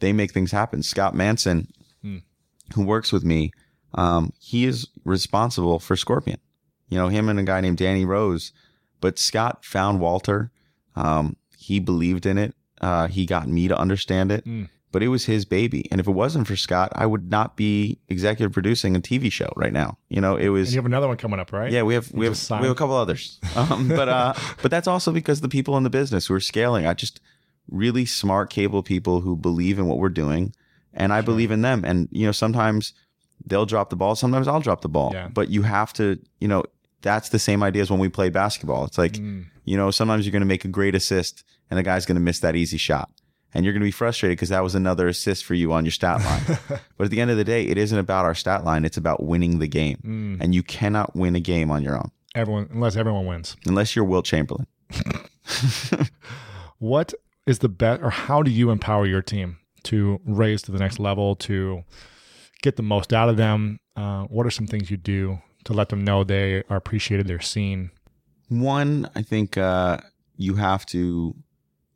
[0.00, 0.82] they make things happen.
[0.82, 1.68] Scott Manson,
[2.02, 2.18] Hmm.
[2.74, 3.50] who works with me,
[3.94, 6.38] um, he is responsible for Scorpion.
[6.88, 8.52] You know, him and a guy named Danny Rose.
[9.00, 10.50] But Scott found Walter.
[10.96, 12.54] Um, he believed in it.
[12.80, 14.44] Uh, he got me to understand it.
[14.44, 14.64] Hmm.
[14.90, 15.86] But it was his baby.
[15.90, 19.52] And if it wasn't for Scott, I would not be executive producing a TV show
[19.54, 19.98] right now.
[20.08, 21.70] You know, it And was you have another one coming up, right?
[21.70, 24.32] yeah, we have You we have we have a couple others, um, but uh,
[24.62, 26.86] but that's also because the people in the business who are scaling.
[26.86, 27.20] I just
[27.68, 30.54] really smart, capable people who believe in what we're doing,
[30.94, 31.84] and I believe in them.
[31.84, 32.92] And you know, sometimes
[33.46, 35.10] they'll drop the ball, sometimes I'll drop the ball.
[35.14, 35.28] Yeah.
[35.28, 36.64] But you have to, you know,
[37.02, 38.84] that's the same idea as when we played basketball.
[38.84, 39.46] It's like Mm.
[39.64, 42.20] you know, sometimes you're going to make a great assist, and the guy's going to
[42.22, 43.10] miss that easy shot.
[43.54, 45.92] And you're going to be frustrated because that was another assist for you on your
[45.92, 46.58] stat line.
[46.98, 48.84] but at the end of the day, it isn't about our stat line.
[48.84, 49.98] It's about winning the game.
[50.04, 50.42] Mm.
[50.44, 53.56] And you cannot win a game on your own Everyone, unless everyone wins.
[53.66, 54.66] unless you're Wilt Chamberlain.
[56.78, 57.14] What
[57.48, 60.98] is the best, or how do you empower your team to raise to the next
[60.98, 61.82] level, to
[62.62, 63.80] get the most out of them?
[63.96, 67.40] Uh, what are some things you do to let them know they are appreciated, they're
[67.40, 67.90] seen?
[68.48, 69.98] One, I think uh,
[70.36, 71.34] you have to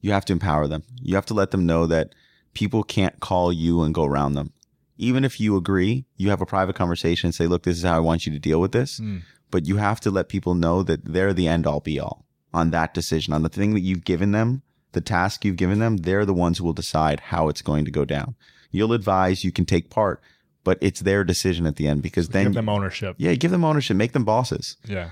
[0.00, 0.82] you have to empower them.
[1.00, 2.14] You have to let them know that
[2.54, 4.52] people can't call you and go around them.
[4.98, 7.96] Even if you agree, you have a private conversation and say, "Look, this is how
[7.96, 9.22] I want you to deal with this." Mm.
[9.50, 12.24] But you have to let people know that they're the end all be all
[12.54, 14.62] on that decision, on the thing that you've given them,
[14.92, 15.98] the task you've given them.
[15.98, 18.34] They're the ones who will decide how it's going to go down.
[18.70, 20.22] You'll advise, you can take part,
[20.64, 23.16] but it's their decision at the end because then Give them ownership.
[23.18, 25.10] yeah, give them ownership, make them bosses Yeah.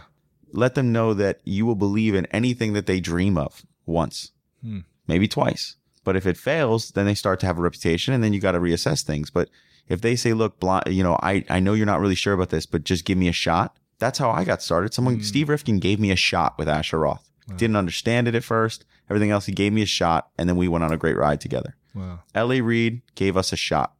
[0.52, 4.80] let them know that you will believe in anything that they dream of once, Hmm.
[5.06, 8.32] maybe twice, But if it fails, then they start to have a reputation and then
[8.32, 9.28] you got to reassess things.
[9.30, 9.50] But
[9.88, 12.48] if they say, look, blind, you know, I, I know you're not really sure about
[12.48, 13.76] this, but just give me a shot.
[13.98, 14.94] That's how I got started.
[14.94, 17.29] Someone, Steve Rifkin gave me a shot with Asher Roth.
[17.56, 18.84] Didn't understand it at first.
[19.08, 20.28] Everything else, he gave me a shot.
[20.38, 21.76] And then we went on a great ride together.
[21.94, 22.20] Wow.
[22.34, 22.60] L.A.
[22.60, 23.94] Reid gave us a shot.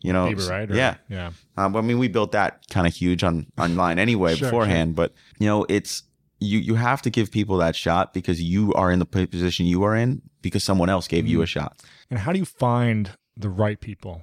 [0.00, 0.70] You know, Bieber, right?
[0.70, 0.96] Or- yeah.
[1.08, 1.30] Yeah.
[1.56, 5.12] Um, I mean, we built that kind of huge on online anyway Sure, beforehand, but
[5.38, 6.02] you know, it's
[6.40, 9.84] you you have to give people that shot because you are in the position you
[9.84, 11.28] are in because someone else gave Mm.
[11.28, 11.80] you a shot.
[12.10, 14.22] And how do you find the right people?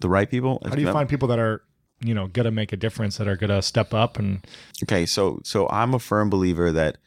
[0.00, 0.62] The right people.
[0.64, 1.62] How do you find people that are,
[2.00, 4.46] you know, gonna make a difference, that are gonna step up and
[4.84, 6.98] Okay, so so I'm a firm believer that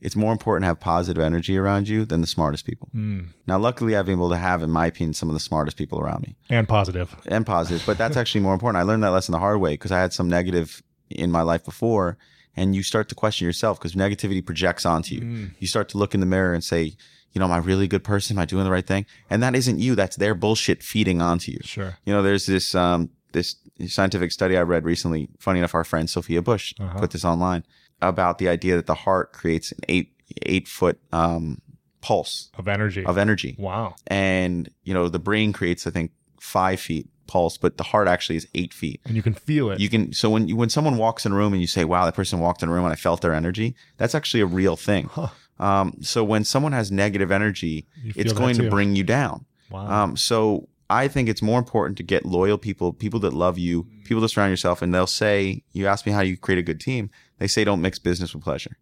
[0.00, 2.88] it's more important to have positive energy around you than the smartest people.
[2.94, 5.76] mm, Now, luckily, I've been able to have, in my opinion, some of the smartest
[5.76, 6.36] people around me.
[6.50, 7.14] and positive?
[7.26, 8.78] and positive, but that's actually more important.
[8.80, 11.64] I learned that lesson the hard way because I had some negative in my life
[11.64, 12.16] before,
[12.56, 15.20] and you start to question yourself because negativity projects onto you.
[15.22, 15.50] Mm.
[15.58, 16.96] You start to look in the mirror and say,
[17.32, 18.36] you know, am I really a good person?
[18.36, 19.04] Am I doing the right thing?
[19.30, 19.94] And that isn't you.
[19.94, 21.60] That's their bullshit feeding onto you.
[21.62, 21.98] Sure.
[22.04, 25.28] You know, there's this um, this scientific study I read recently.
[25.38, 26.98] Funny enough, our friend Sophia Bush Uh-huh.
[26.98, 27.64] put this online
[28.02, 31.60] about the idea that the heart creates an eight eight foot um,
[32.00, 33.04] pulse Of energy.
[33.04, 33.94] of energy wow.
[34.06, 38.36] and you know the brain creates i think five feet pulse but the heart actually
[38.36, 39.80] is eight feet And you can feel it.
[39.80, 42.04] you can so when you, when someone walks in a room and you say wow
[42.04, 44.76] that person walked in a room and i felt their energy that's actually a real
[44.76, 45.28] thing Huh.
[45.58, 50.04] um, so when someone has negative energy it's going to bring you down wow.
[50.04, 53.86] um, so i think it's more important to get loyal people people that love you
[54.04, 56.80] people that surround yourself and they'll say you ask me how you create a good
[56.80, 58.76] team they say don't mix business with pleasure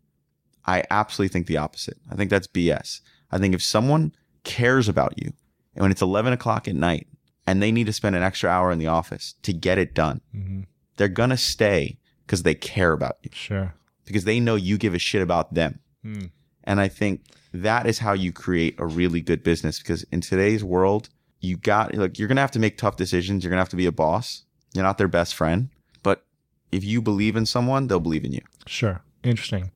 [0.69, 1.97] I absolutely think the opposite.
[2.11, 3.01] I think that's BS.
[3.31, 5.33] I think if someone cares about you
[5.77, 7.07] and when it's 11 o'clock at night
[7.47, 10.21] and they need to spend an extra hour in the office to get it done,
[10.33, 10.63] hmm
[10.97, 13.75] they're going to stay because they care about you, Sure.
[14.07, 15.79] because they know you give a shit about them.
[16.05, 16.31] Mm.
[16.65, 17.21] And I think
[17.53, 21.95] that is how you create a really good business because in today's world, you got,
[21.95, 23.45] look, you're going to have to make tough decisions.
[23.45, 24.45] You're going to have to be a boss.
[24.73, 25.69] You're not their best friend.
[26.73, 28.43] If you believe in someone, they'll believe in you.
[28.67, 29.01] Sure.
[29.23, 29.71] Interesting.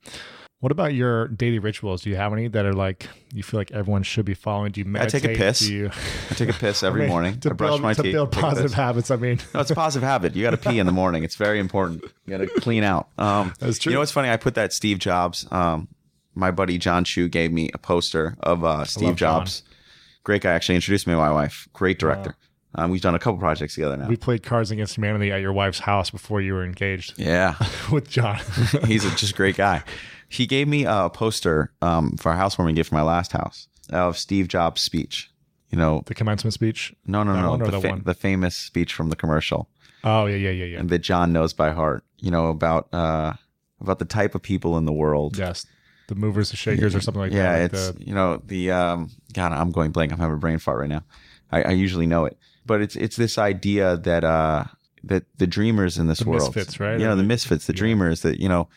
[0.61, 2.03] What about your daily rituals?
[2.03, 4.73] Do you have any that are like you feel like everyone should be following?
[4.73, 5.61] Do you I take a piss.
[5.61, 5.91] Do you
[6.31, 7.41] I take a piss every I mean, morning.
[7.41, 8.13] to I brush build, my to teeth.
[8.13, 8.41] build a piss.
[8.43, 9.11] positive habits?
[9.11, 10.37] I mean, No, it's a positive habit.
[10.37, 11.25] You got to pee in the morning.
[11.25, 12.03] It's very important.
[12.27, 13.09] You got to clean out.
[13.17, 13.91] Um, That's true.
[13.91, 14.29] You know what's funny?
[14.29, 15.47] I put that Steve Jobs.
[15.51, 15.89] Um,
[16.35, 19.41] my buddy Jon Chu gave me a poster of uh, Steve love Jon.
[19.41, 19.63] Jobs.
[20.25, 20.53] Great guy.
[20.53, 21.69] Actually introduced me to my wife.
[21.73, 22.37] Great director.
[22.75, 24.07] Um, we've done a couple projects together now.
[24.09, 27.57] we played Cards Against Humanity at your wife's house before you were engaged yeah,
[27.93, 28.39] with Jon.
[28.87, 29.83] he's a just great guy.
[30.29, 34.17] He gave me a poster um, for a housewarming gift for my last house of
[34.17, 35.31] Steve Jobs' speech.
[35.71, 36.93] You know, the commencement speech.
[37.07, 38.03] no, no, That no, one the, fa- one?
[38.05, 39.69] the famous speech from the commercial.
[40.03, 40.79] Oh yeah, yeah, yeah, yeah.
[40.79, 42.05] and that John knows by heart.
[42.19, 43.35] You know about uh,
[43.81, 45.37] about the type of people in the world.
[45.37, 45.67] Yes,
[46.09, 47.63] the movers, the shakers, or something like yeah, that.
[47.63, 50.13] like it's the- you know the um, God, I'm going blank.
[50.13, 51.03] I'm having a brain fart right now.
[51.53, 52.37] I, I usually know it,
[52.67, 54.65] but it's it's this idea that uh
[55.05, 56.99] that the dreamers in this The world, misfits, right?
[56.99, 57.79] You know, the misfits, the yeah.
[57.79, 58.69] dreamers that you know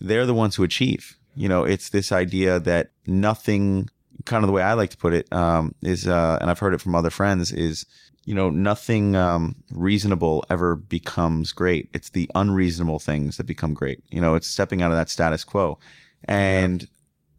[0.00, 1.16] they're the ones who achieve.
[1.34, 3.88] You know, it's this idea that nothing,
[4.24, 6.74] kind of the way I like to put it, um, is, uh, and I've heard
[6.74, 7.86] it from other friends, is
[8.24, 11.88] you know nothing um, reasonable ever becomes great.
[11.94, 14.02] It's the unreasonable things that become great.
[14.10, 15.78] You know, it's stepping out of that status quo,
[16.24, 16.86] and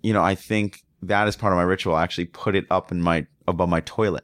[0.02, 1.96] you know, I think that is part of my ritual.
[1.96, 4.24] I actually put it up in my above my toilet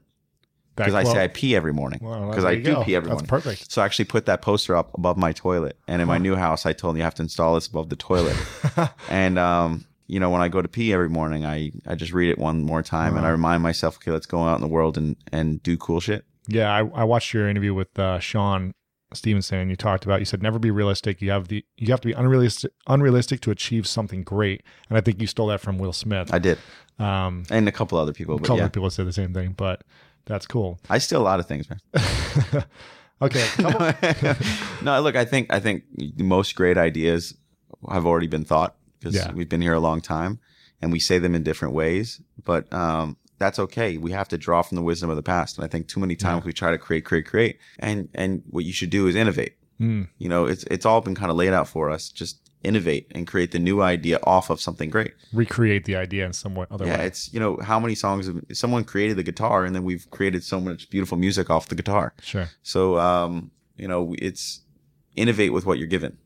[0.78, 2.84] because I say I pee every morning because there I do go.
[2.84, 3.28] pee every That's morning.
[3.28, 3.72] perfect.
[3.72, 5.78] So I actually put that poster up above my toilet.
[5.88, 7.96] And in my new house, I told them you have to install this above the
[7.96, 8.36] toilet.
[9.10, 12.30] and, um, you know, when I go to pee every morning, I, I just read
[12.30, 14.98] it one more time and I remind myself, okay, let's go out in the world
[14.98, 16.24] and, and do cool shit.
[16.48, 18.74] Yeah, I, I watched your interview with uh, Sean
[19.14, 21.22] Stephenson, and you talked about you said never be realistic.
[21.22, 24.64] You have the you have to be unrealistic unrealistic to achieve something great.
[24.90, 26.34] And I think you stole that from Will Smith.
[26.34, 26.58] I did.
[27.00, 29.54] Um, And a couple other people, a but couple yeah, people said the same thing,
[29.56, 29.84] but
[30.28, 30.80] that's cool.
[30.90, 31.80] I steal a lot of things, man.
[33.22, 33.48] okay,
[34.84, 35.84] no, look, I think, I think
[36.18, 37.34] most great ideas
[37.90, 39.32] have already been thought because Yeah.
[39.34, 40.40] we've been here a long time
[40.82, 43.98] and we say them in different ways, but, um, that's okay.
[44.00, 45.58] We have to draw from the wisdom of the past.
[45.58, 47.60] And I think too many times we try to create, create, create.
[47.78, 49.54] And, and what you should do is innovate.
[49.80, 52.10] Mm, You know, it's, it's all been kind of laid out for us.
[52.10, 55.14] Just innovate and create the new idea off of something great.
[55.32, 56.98] recreate the idea in some way, other yeah.
[56.98, 57.06] way.
[57.06, 60.44] It's, you know, how many songs have someone created the guitar and then we've created
[60.44, 62.14] so much beautiful music off the guitar.
[62.22, 64.62] Sure, So, um, you know, it's
[65.16, 66.18] innovate with what you're given.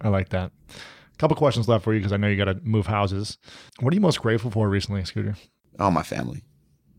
[0.00, 0.50] I like that.
[0.70, 3.36] A couple questions left for you because I know you got to move houses.
[3.80, 5.36] What are you most grateful for recently, Scooter?
[5.78, 6.44] Oh, my family.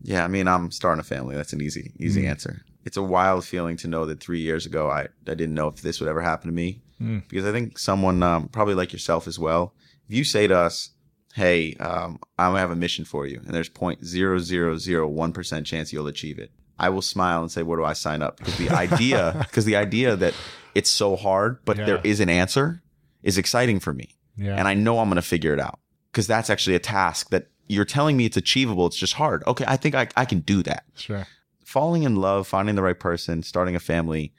[0.02, 1.34] Yeah, I mean, I'm starting a family.
[1.36, 2.28] That's an easy, easy Mm.
[2.30, 2.62] answer.
[2.84, 5.82] It's a wild feeling to know that three years ago, I, I didn't know if
[5.82, 6.80] this would ever happen to me.
[7.00, 7.28] Mm.
[7.28, 9.74] Because I think someone, um, probably like yourself as well,
[10.08, 10.90] if you say to us,
[11.34, 15.32] hey, um, I have a mission for you, and there's point zero zero zero one
[15.32, 18.38] percent chance you'll achieve it, I will smile and say, where do I sign up?
[18.38, 20.34] Because the idea, because the idea that
[20.74, 21.86] it's so hard, but Yeah.
[21.86, 22.82] there is an answer,
[23.22, 24.56] is exciting for me, Yeah.
[24.56, 25.78] and I know I'm going to figure it out.
[26.10, 28.86] Because that's actually a task that you're telling me it's achievable.
[28.88, 29.44] It's just hard.
[29.46, 30.82] Okay, I think I, I can do that.
[30.96, 31.26] sure.
[31.64, 34.32] Falling in love, finding the right person, starting a family,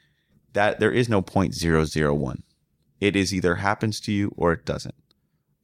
[0.52, 2.42] that there is no point zero zero one.
[3.02, 4.94] It is either happens to you or it doesn't.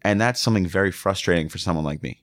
[0.03, 2.22] And that's something very frustrating for someone like me.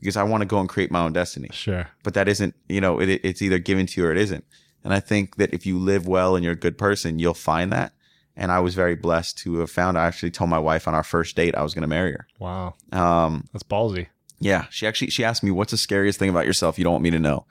[0.00, 1.48] Because I want to go and create my own destiny.
[1.52, 1.88] Sure.
[2.02, 4.44] But that isn't, you know, it, it's either given to you or it isn't.
[4.82, 7.72] And I think that if you live well and you're a good person, you'll find
[7.72, 7.92] that.
[8.36, 9.96] And I was very blessed to have found.
[9.96, 12.26] I actually told my wife on our first date I was going to marry her.
[12.38, 12.74] Wow.
[12.92, 14.08] Um, That's ballsy.
[14.40, 17.04] yeah, she actually she asked me, "What's the scariest thing about yourself you don't want
[17.04, 17.46] me to know?"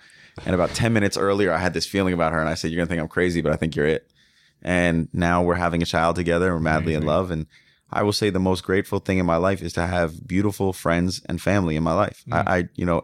[0.46, 2.82] And about ten minutes earlier, I had this feeling about her, and I said, "You're
[2.82, 4.12] gonna think I'm crazy, but I think you're it."
[4.64, 6.53] And now we're having a child together.
[6.53, 7.45] We're madly in love, and
[7.91, 11.22] I will say the most grateful thing in my life is to have beautiful friends
[11.28, 12.24] and family in my life.
[12.28, 12.47] Mm.
[12.47, 13.03] I, I, you know,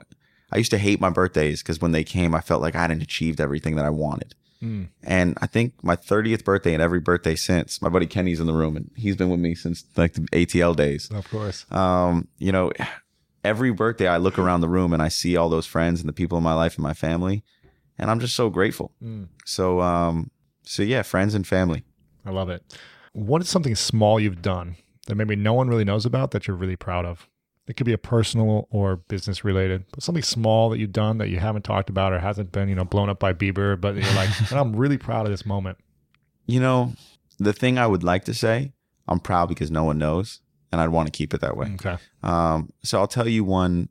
[0.52, 3.04] I used to hate my birthdays because when they came, I felt like I hadn't
[3.04, 4.34] achieved everything that I wanted.
[4.64, 4.88] Mm.
[5.04, 8.54] And I think my 30th birthday and every birthday since, my buddy Kenny's in the
[8.54, 11.66] room, and he's been with me since like the ATL days Of course.
[11.72, 12.72] um, you know,
[13.44, 16.14] every birthday I look around the room and I see all those friends and the
[16.14, 17.44] people in my life and my family,
[17.98, 18.92] and I'm just so grateful.
[19.04, 19.28] Mm.
[19.46, 20.32] So, um,
[20.70, 21.84] so yeah, friends and family.
[22.24, 22.64] I love it.
[23.14, 24.76] What is something small you've done
[25.08, 27.28] that maybe no one really knows about that you're really proud of?
[27.68, 31.30] It could be a personal or business related, but something small that you've done that
[31.30, 34.14] you haven't talked about or hasn't been, you know, blown up by Bieber, but you're
[34.14, 35.80] like, "Man, I'm really proud of this moment.
[36.46, 36.94] You know,
[37.40, 38.74] the thing I would like to say,
[39.08, 40.42] I'm proud because no one knows,
[40.72, 41.72] and I'd want to keep it that way.
[41.76, 41.98] Okay.
[42.22, 43.90] Um, so I'll tell you one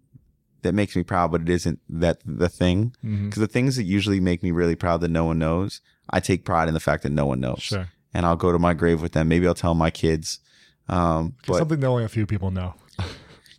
[0.62, 2.94] that makes me proud, but it isn't that the thing.
[3.02, 5.80] Because the things that usually make me really proud that no one knows,
[6.10, 7.60] I take pride in the fact that no one knows.
[7.60, 7.88] Sure.
[8.14, 9.28] And I'll go to my grave with them.
[9.28, 10.40] Maybe I'll tell my kids.
[10.88, 12.74] Um, but something that only a few people know.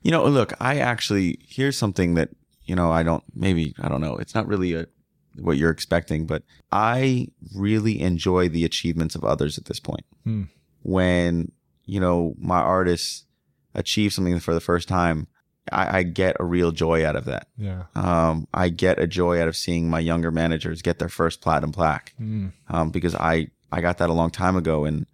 [0.02, 2.30] You know, look, I actually here's something that
[2.64, 4.16] you know I don't maybe I don't know.
[4.16, 4.88] It's not really a
[5.36, 10.06] what you're expecting, but I really enjoy the achievements of others at this point.
[10.24, 10.43] Hmm.
[10.84, 11.52] When
[11.86, 13.26] you know my artists
[13.76, 15.28] achieve something for the first time,
[15.72, 17.47] I, I get a real joy out of that.
[17.57, 17.84] Yeah.
[17.95, 21.72] Um, I get a joy out of seeing my younger managers get their first platinum
[21.72, 22.51] plaque Mm.
[22.70, 25.05] um, because I I got that a long time ago, and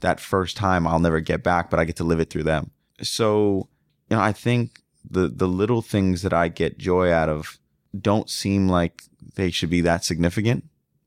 [0.00, 2.70] that first time I'll never get back, but I get to live it through them.
[3.02, 3.68] So
[4.10, 7.58] you know, I think the the little things that I get joy out of
[7.98, 9.02] don't seem like
[9.34, 10.64] they should be that significant,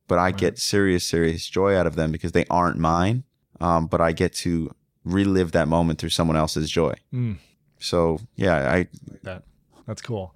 [0.08, 0.38] but I Right.
[0.38, 3.24] get serious serious joy out of them because they aren't mine.
[3.62, 4.74] Um, but I get to
[5.06, 6.94] relive that moment through someone else's joy.
[7.14, 7.38] Mm.
[7.80, 8.78] So yeah, I
[9.10, 9.44] Like that.
[9.88, 10.36] That's cool.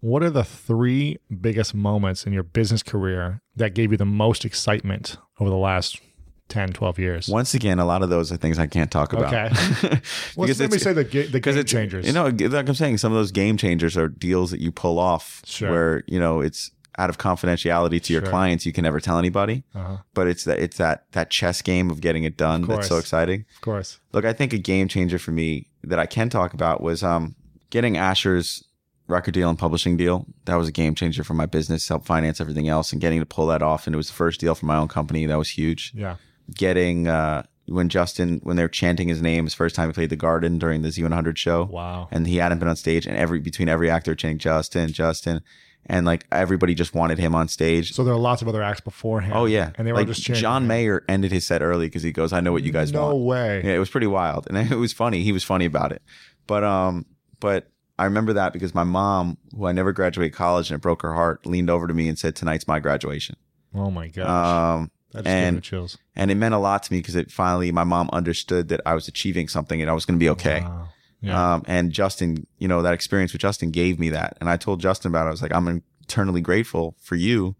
[0.00, 4.44] What are the three biggest moments in your business career that gave you the most
[4.44, 6.00] excitement over the last
[6.48, 7.28] 10, 12 years?
[7.28, 9.32] once again a lot of those are things I can't talk about.
[9.34, 9.98] Okay.
[10.36, 12.06] Well, let me say the, ga- the game changers.
[12.06, 14.98] You know, like I'm saying, some of those game changers are deals that you pull
[14.98, 15.70] off Sure.
[15.70, 18.30] where you know it's out of confidentiality to your Sure.
[18.30, 18.64] clients.
[18.66, 19.98] You can never tell anybody, uh-huh.
[20.14, 23.44] but it's that it's that that chess game of getting it done that's so exciting.
[23.56, 23.98] of course.
[24.12, 27.34] Look, I think a game changer for me that I can talk about was um,
[27.70, 28.62] getting Asher's
[29.08, 30.26] record deal and publishing deal.
[30.46, 33.26] That was a game changer for my business, help finance everything else, and getting to
[33.26, 33.86] pull that off.
[33.86, 35.24] And it was the first deal for my own company.
[35.26, 35.92] That was huge.
[35.94, 36.16] Yeah.
[36.54, 40.16] Getting uh, when Justin when they're chanting his name, his first time he played the
[40.16, 42.08] Garden during the Z100 show Wow.
[42.12, 45.40] and he hadn't been on stage and every between every actor chanting Justin, Justin,
[45.86, 47.92] and like everybody just wanted him on stage.
[47.92, 49.34] So there are lots of other acts beforehand.
[49.36, 50.42] oh yeah, And they were like just chanting.
[50.42, 53.06] John Mayer ended his set early because he goes, "I know what you guys no
[53.14, 53.62] want." way.
[53.64, 55.22] Yeah, it was pretty wild, and it was funny.
[55.22, 56.02] He was funny about it,
[56.46, 57.06] but um,
[57.40, 57.68] but
[57.98, 61.14] I remember that because my mom, who I never graduated college and it broke her
[61.14, 63.36] heart, leaned over to me and said, "Tonight's my graduation."
[63.74, 64.26] Oh my gosh.
[64.28, 65.98] Um, that just gave and- me chills.
[66.14, 68.94] and it meant a lot to me because it finally my mom understood that I
[68.94, 70.60] was achieving something and I was going to be okay.
[70.60, 70.88] Wow.
[71.20, 71.54] Yeah.
[71.54, 74.36] Um, and Justin, you know, that experience with Justin gave me that.
[74.40, 75.28] And I told Justin about it.
[75.28, 77.56] I was like, I'm eternally grateful for you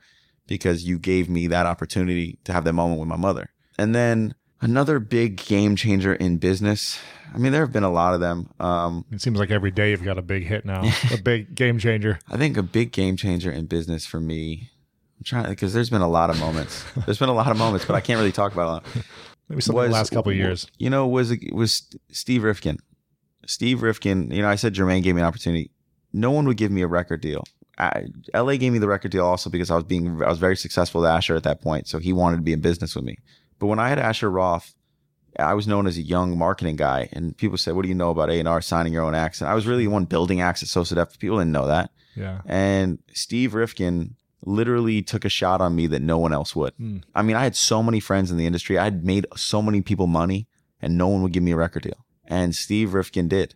[0.46, 3.50] because you gave me that opportunity to have that moment with my mother.
[3.78, 6.98] And then another big game changer in business.
[7.34, 8.50] I mean, there have been a lot of them.
[8.60, 10.82] Um, it seems like every day you've got a big hit now,
[11.12, 12.18] a big game changer.
[12.30, 14.70] I think a big game changer in business for me.
[15.18, 16.84] I'm trying because there's been a lot of moments.
[17.06, 18.86] There's been a lot of moments, but I can't really talk about a lot.
[19.48, 20.66] Maybe something in the last couple of years.
[20.76, 22.78] You know, was was Steve Rifkin.
[23.46, 25.70] Steve Rifkin, you know, I said Jermaine gave me an opportunity.
[26.12, 27.44] No one would give me a record deal.
[27.78, 30.56] I, LA gave me the record deal also because I was being I was very
[30.56, 33.18] successful with Asher at that point, so he wanted to be in business with me.
[33.58, 34.74] But when I had Asher Roth,
[35.38, 38.10] I was known as a young marketing guy, and people said, "What do you know
[38.10, 40.40] about A and R signing your own acts?" And I was really the one building
[40.40, 41.18] acts at So So Def.
[41.18, 41.90] People didn't know that.
[42.14, 42.40] Yeah.
[42.46, 44.16] And Steve Rifkin
[44.46, 46.72] literally took a shot on me that no one else would.
[46.74, 46.98] Hmm.
[47.14, 48.78] I mean, I had so many friends in the industry.
[48.78, 50.46] I had made so many people money
[50.80, 52.05] and no one would give me a record deal.
[52.26, 53.54] And Steve Rifkin did.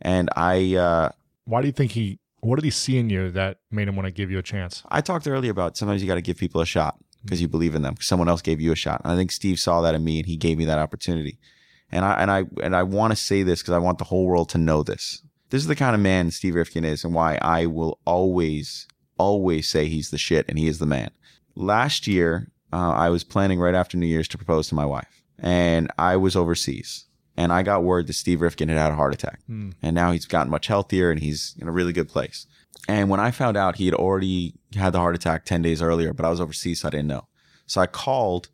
[0.00, 1.10] And I uh,
[1.44, 2.18] Why do you think he?
[2.40, 4.84] What did he see in you that made him want to give you a chance?
[4.88, 7.74] I talked earlier about sometimes you got to give people a shot because you believe
[7.74, 7.96] in them.
[8.00, 9.00] someone else gave you a shot.
[9.02, 11.38] And I think Steve saw that in me, and he gave me that opportunity.
[11.90, 14.26] And I and I and I want to say this because I want the whole
[14.26, 15.22] world to know this.
[15.50, 19.68] This is the kind of man Steve Rifkin is, and why I will always, always
[19.68, 21.10] say he's the shit and he is the man.
[21.54, 25.22] Last year, uh, I was planning right after New Year's to propose to my wife,
[25.38, 27.06] and I was overseas.
[27.38, 29.70] And I got word that Steve Rifkin had had a heart attack, Hmm.
[29.80, 32.46] and now he's gotten much healthier and he's in a really good place.
[32.88, 36.12] And when I found out he had already had the heart attack 10 days earlier,
[36.12, 37.28] but I was overseas, so I didn't know.
[37.66, 38.48] So I called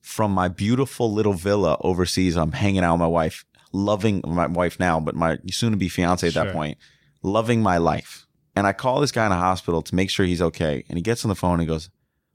[0.00, 2.36] from my beautiful little villa overseas.
[2.36, 5.88] I'm hanging out with my wife, loving my wife now, but my soon to be
[5.88, 6.76] fiance at that point,
[7.22, 8.26] loving my life.
[8.56, 10.84] And I call this guy in a hospital to make sure he's okay.
[10.88, 11.88] And he gets on the phone and he goes,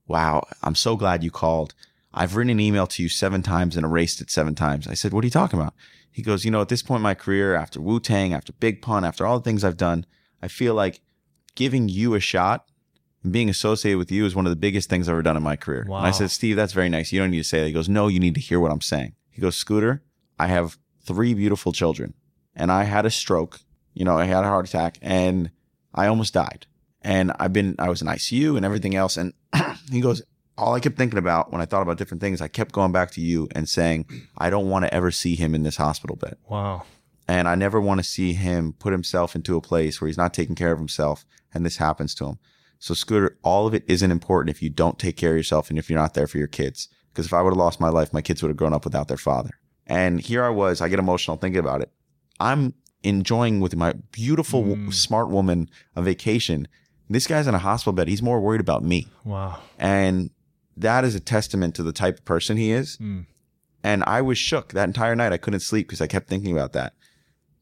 [0.08, 1.74] Wow, I'm so glad you called.
[2.14, 4.88] I've written an email to you seven times and erased it seven times.
[4.88, 5.74] I said, What are you talking about?
[6.12, 8.82] He goes, You know, at this point in my career, after Wu Tang, after Big
[8.82, 10.06] Pun, after all the things I've done,
[10.42, 11.02] I feel like
[11.56, 12.66] giving you a shot
[13.24, 15.44] and being associated with you is one of the biggest things I've ever done in
[15.44, 15.84] my career.
[16.00, 17.12] And I said, Steve, that's very nice.
[17.12, 17.68] You don't need to say that.
[17.68, 19.14] He goes, No, you need to hear what I'm saying.
[19.30, 20.04] He goes, Scooter,
[20.40, 22.14] I have three beautiful children
[22.56, 23.60] and I had a stroke.
[23.94, 25.52] You know, I had a heart attack and
[25.94, 26.66] I almost died.
[27.02, 29.16] And I've been, I was in ICU and everything else.
[29.18, 29.34] And
[29.92, 30.22] he goes,
[30.60, 33.12] all I kept thinking about when I thought about different things, I kept going back
[33.12, 34.06] to you and saying,
[34.38, 36.36] I don't want to ever see him in this hospital bed.
[36.48, 36.84] Wow.
[37.28, 40.34] And I never want to see him put himself into a place where he's not
[40.34, 42.40] taking care of himself and this happens to him.
[42.80, 45.78] So, Scooter, all of it isn't important if you don't take care of yourself and
[45.78, 46.88] if you're not there for your kids.
[47.12, 49.08] Because if I would have lost my life, my kids would have grown up without
[49.10, 49.52] their father.
[49.86, 51.92] And here I was, I get emotional thinking about it.
[52.40, 54.94] I'm enjoying with my beautiful, Mm.
[54.94, 56.68] smart woman a vacation.
[57.10, 58.08] This guy's in a hospital bed.
[58.08, 59.08] He's more worried about me.
[59.26, 59.60] Wow.
[59.78, 60.30] And
[60.80, 62.98] that is a testament to the type of person he is.
[62.98, 63.26] Mm.
[63.84, 65.32] And I was shook that entire night.
[65.32, 66.94] I couldn't sleep because I kept thinking about that.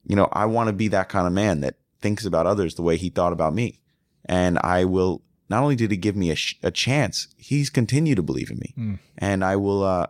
[0.05, 2.81] You know, I want to be that kind of man that thinks about others the
[2.81, 3.81] way he thought about me.
[4.25, 8.15] And I will, not only did he give me a, sh- a chance, he's continued
[8.15, 8.73] to believe in me.
[8.77, 8.99] Mm.
[9.17, 10.07] And I will, uh,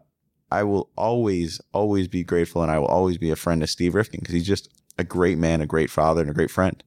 [0.52, 3.96] I will always, always be grateful and I will always be a friend of Steve
[3.96, 6.84] Rifkin because he's just a great man, a great father, and a great friend.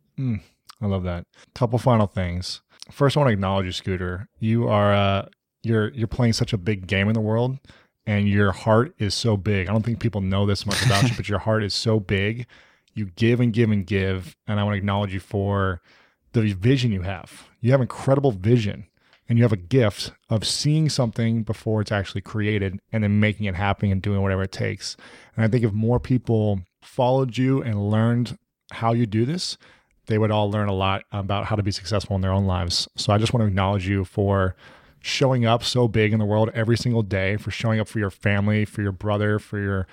[0.83, 1.25] I love that.
[1.55, 2.63] Couple final things.
[2.91, 4.29] First, I want to acknowledge you, Scooter.
[4.39, 5.29] You are uh,
[5.63, 7.59] you're you're playing such a big game in the world,
[8.07, 9.69] and your heart is so big.
[9.69, 12.47] I don't think people know this much about you, but your heart is so big.
[12.95, 15.81] You give and give and give, and I want to acknowledge you for
[16.33, 17.49] the vision you have.
[17.61, 18.87] You have incredible vision,
[19.29, 23.47] and you have a gift of seeing something before it's actually created, and then making
[23.47, 24.97] it happen and doing whatever it takes.
[25.37, 28.39] And I think if more people followed you and learned
[28.73, 29.57] how you do this,
[30.07, 32.89] they would all learn a lot about how to be successful in their own lives.
[32.97, 34.57] So I just want to acknowledge you for
[35.01, 38.11] showing up so big in the world every single day, for showing up for your
[38.11, 39.87] family, for your brother, for your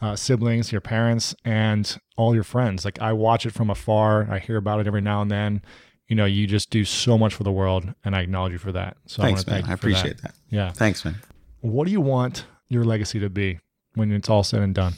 [0.00, 2.84] uh, siblings, your parents, and all your friends.
[2.84, 4.28] Like I watch it from afar.
[4.30, 5.62] I hear about it every now and then.
[6.08, 8.72] You know, you just do so much for the world, and I acknowledge you for
[8.72, 8.96] that.
[9.06, 9.58] So Thanks, I man.
[9.58, 9.74] I for that.
[9.74, 10.34] appreciate that.
[10.50, 10.70] Yeah.
[10.72, 11.16] Thanks, man.
[11.60, 13.58] What do you want your legacy to be
[13.94, 14.94] when it's all said and done?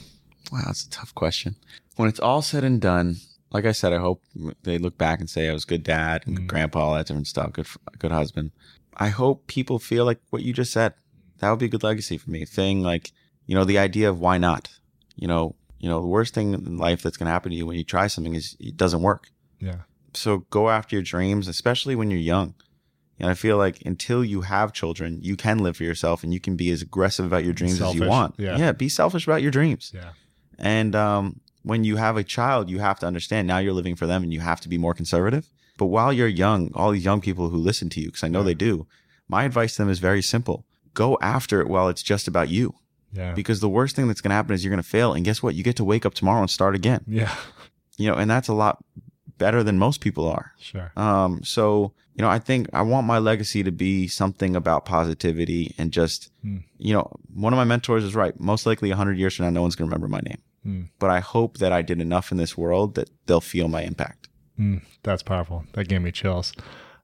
[0.51, 1.55] Wow, that's a tough question.
[1.97, 3.17] When it's all said and done,
[3.51, 4.21] like I said, I hope
[4.63, 6.49] they look back and say I was good dad and good Mm.
[6.49, 7.67] grandpa, all that different stuff, good,
[7.99, 8.51] good husband.
[8.97, 10.93] I hope people feel like what you just said.
[11.39, 12.45] That would be a good legacy for me.
[12.45, 13.11] Thing like,
[13.45, 14.69] you know, the idea of why not.
[15.15, 17.65] You know, you know, the worst thing in life that's going to happen to you
[17.65, 19.29] when you try something is it doesn't work.
[19.59, 19.81] Yeah.
[20.13, 22.53] So go after your dreams, especially when you're young.
[23.19, 26.39] And I feel like until you have children, you can live for yourself and you
[26.39, 28.35] can be as aggressive about your dreams as you want.
[28.37, 28.57] yeah.
[28.57, 29.91] yeah, be selfish about your dreams.
[29.93, 30.09] Yeah.
[30.57, 34.07] And um, when you have a child, you have to understand now you're living for
[34.07, 35.47] them and you have to be more conservative.
[35.81, 38.41] But while you're young, all these young people who listen to you, because I know
[38.41, 38.45] Yeah.
[38.51, 38.85] they do,
[39.27, 40.57] my advice to them is very simple
[40.93, 42.75] go after it while it's just about you.
[43.13, 43.33] Yeah.
[43.33, 45.13] Because the worst thing that's going to happen is you're going to fail.
[45.13, 45.55] And guess what?
[45.55, 47.01] You get to wake up tomorrow and start again.
[47.07, 47.33] Yeah.
[47.97, 48.83] You know, and that's a lot
[49.37, 50.51] better than most people are.
[50.59, 50.91] Sure.
[50.95, 55.73] Um, so you know, I think I want my legacy to be something about positivity
[55.79, 56.57] and just, Hmm.
[56.77, 58.37] you know, one of my mentors is right.
[58.39, 60.41] Most likely, hundred years from now, no one's going to remember my name.
[60.63, 60.81] Hmm.
[60.99, 64.20] But I hope that I did enough in this world that they'll feel my impact.
[64.61, 65.65] Mm, that's powerful.
[65.73, 66.53] That gave me chills.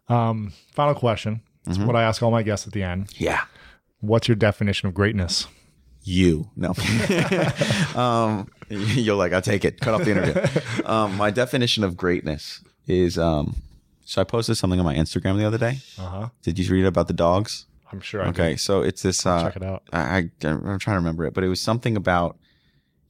[0.09, 1.41] Um, final question.
[1.65, 1.85] It's Mhm.
[1.87, 3.09] what I ask all my guests at the end.
[3.17, 3.41] Yeah,
[3.99, 5.47] What's your definition of greatness?
[6.03, 6.73] you no.
[7.95, 9.79] um, you're like, I'll take it.
[9.81, 10.85] Cut off the interview.
[10.85, 13.55] um, my definition of greatness is um.
[14.05, 15.79] So I posted something on my Instagram the other day.
[15.97, 16.29] Uh huh.
[16.43, 17.65] Did you read about the dogs?
[17.91, 19.25] I'm sure I Okay, so it's this.
[19.25, 19.83] Uh, Check it out.
[19.91, 22.37] I, I I'm trying to remember it, but it was something about,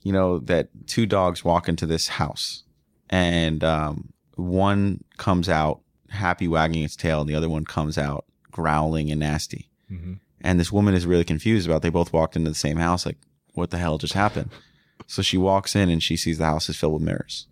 [0.04, 2.64] you know, that two dogs walk into this house,
[3.12, 8.26] and um, one comes out happy, wagging its tail, and the other one comes out
[8.52, 9.70] growling and nasty.
[9.90, 11.82] hmm And this woman is really confused about.
[11.82, 13.06] They both walked into the same house.
[13.06, 13.18] Like,
[13.54, 14.52] what the hell just happened?
[15.08, 17.48] So she walks in and she sees the house is filled with mirrors,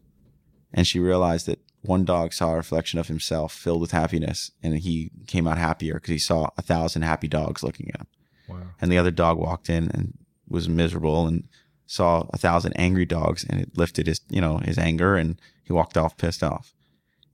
[0.74, 4.78] and she realized that one dog saw a reflection of himself filled with happiness, and
[4.80, 8.08] he came out happier because he saw a thousand happy dogs looking at him.
[8.50, 8.58] Wow.
[8.82, 10.18] And the other dog walked in and
[10.48, 11.48] was miserable and
[11.88, 15.74] saw a thousand angry dogs, and it lifted his you know his anger, and he
[15.74, 16.74] walked off pissed off.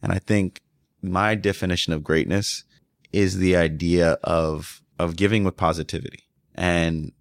[0.02, 0.62] And I think
[1.02, 2.64] my definition of greatness
[3.12, 6.24] is the idea of of giving with positivity.
[6.56, 7.12] And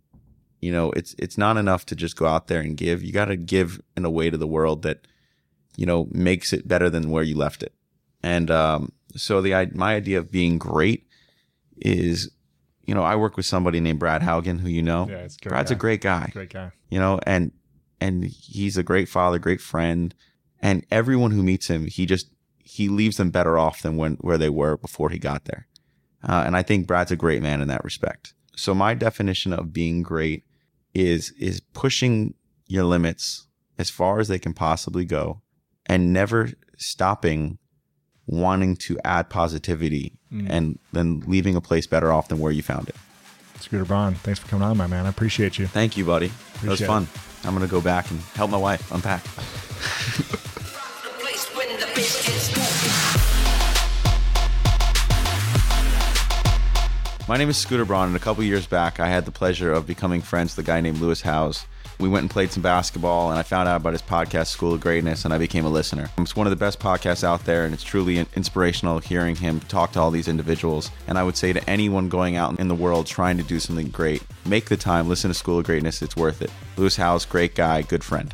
[0.60, 3.02] you know, it's it's not enough to just go out there and give.
[3.02, 5.06] You got to give in a way to the world that
[5.76, 7.72] you know makes it better than where you left it.
[8.22, 11.06] And um, so the my idea of being great
[11.78, 12.30] is,
[12.84, 15.06] you know, I work with somebody named Brad Haugen, who you know.
[15.08, 15.74] Yeah, it's a great Brad's guy.
[15.74, 16.72] a great guy Great guy.
[16.90, 17.52] you know, and
[18.00, 20.14] and he's a great father, great friend,
[20.60, 22.28] and everyone who meets him, he just
[22.70, 25.66] he leaves them better off than when where they were before he got there.
[26.22, 28.34] Uh, and I think Brad's a great man in that respect.
[28.56, 30.44] So my definition of being great
[30.94, 32.34] is is pushing
[32.66, 33.46] your limits
[33.78, 35.40] as far as they can possibly go,
[35.86, 37.58] and never stopping
[38.26, 40.46] wanting to add positivity Mm.
[40.48, 42.94] and then leaving a place better off than where you found it.
[43.58, 45.06] Scooter Braun, thanks for coming on, my man.
[45.06, 45.66] I appreciate you.
[45.66, 46.28] Thank you, buddy.
[46.28, 47.08] That was Appreciate fun.
[47.44, 49.24] I'm gonna go back and help my wife unpack.
[57.28, 59.86] My name is Scooter Braun, and a couple years back, I had the pleasure of
[59.86, 61.66] becoming friends with a guy named Lewis Howes.
[61.98, 64.80] We went and played some basketball, and I found out about his podcast, School of
[64.80, 66.08] Greatness, and I became a listener.
[66.18, 69.92] It's one of the best podcasts out there, and it's truly inspirational hearing him talk
[69.92, 70.90] to all these individuals.
[71.08, 73.88] And I would say to anyone going out in the world trying to do something
[73.88, 76.02] great, make the time, listen to School of Greatness.
[76.02, 76.50] It's worth it.
[76.76, 78.32] Lewis Howes, great guy, good friend.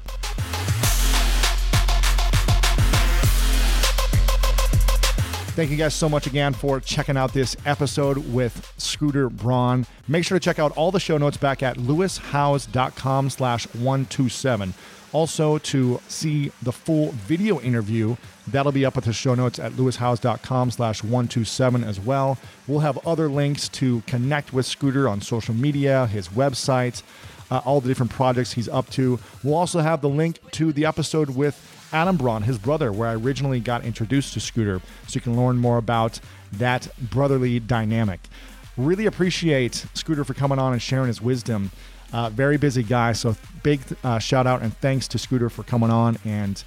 [5.57, 9.87] Thank you guys so much again for checking out this episode with Scooter Braun.
[10.07, 14.75] Make sure to check out all the show notes back at lewishowes.com slash 127.
[15.13, 18.17] Also, to see the full video interview,
[18.49, 22.37] that'll be up at the show notes at lewishowes.com slash 127 as well.
[22.67, 27.03] We'll have other links to connect with Scooter on social media, his website,
[27.51, 29.19] uh, all the different projects he's up to.
[29.43, 33.15] We'll also have the link to the episode with Adam Braun, his brother, where I
[33.15, 36.21] originally got introduced to Scooter, so you can learn more about
[36.53, 38.21] that brotherly dynamic.
[38.77, 41.71] Really appreciate Scooter for coming on and sharing his wisdom.
[42.13, 45.91] Uh, very busy guy, so big uh, shout out and thanks to Scooter for coming
[45.91, 46.63] on and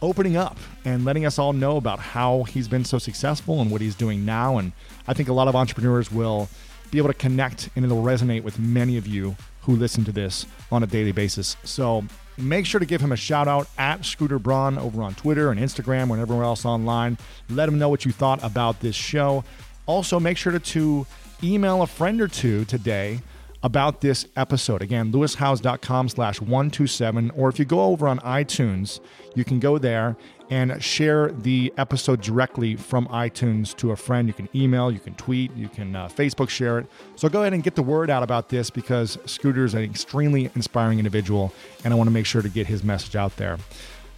[0.00, 3.80] opening up and letting us all know about how he's been so successful and what
[3.80, 4.58] he's doing now.
[4.58, 4.72] And
[5.06, 6.48] I think a lot of entrepreneurs will
[6.90, 10.46] be able to connect and it'll resonate with many of you who listen to this
[10.70, 11.56] on a daily basis.
[11.62, 12.04] So
[12.36, 15.60] make sure to give him a shout out at Scooter Braun over on Twitter and
[15.60, 17.18] Instagram and everywhere else online.
[17.48, 19.44] Let him know what you thought about this show.
[19.86, 21.06] Also, make sure to, to
[21.42, 23.20] email a friend or two today
[23.62, 24.82] about this episode.
[24.82, 27.30] Again, lewishowes.com slash 127.
[27.30, 29.00] Or if you go over on iTunes,
[29.34, 30.16] you can go there
[30.52, 34.28] and share the episode directly from iTunes to a friend.
[34.28, 36.86] You can email, you can tweet, you can uh, Facebook share it.
[37.16, 40.50] So go ahead and get the word out about this because Scooter is an extremely
[40.54, 43.56] inspiring individual, and I want to make sure to get his message out there.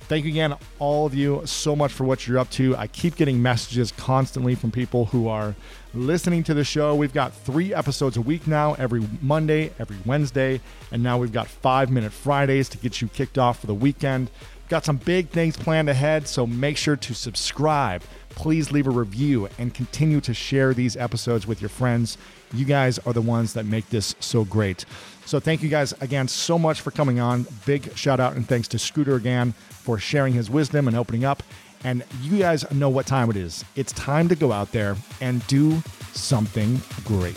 [0.01, 2.76] Thank you again, all of you, so much for what you're up to.
[2.76, 5.55] I keep getting messages constantly from people who are
[5.95, 6.97] listening to the show.
[6.97, 10.61] We've got three episodes a week now, every Monday, every Wednesday,
[10.91, 14.30] and now we've got five minute Fridays to get you kicked off for the weekend.
[14.75, 18.03] Got some big things planned ahead, so make sure to subscribe.
[18.31, 22.18] Please leave a review and continue to share these episodes with your friends.
[22.53, 24.85] You guys are the ones that make this so great.
[25.27, 27.47] So, thank you guys again so much for coming on.
[27.64, 31.45] Big shout out and thanks to Scooter again for sharing his wisdom and opening up.
[31.85, 33.64] And you guys know what time it is.
[33.77, 35.81] It's time to go out there and do
[36.14, 37.37] something great.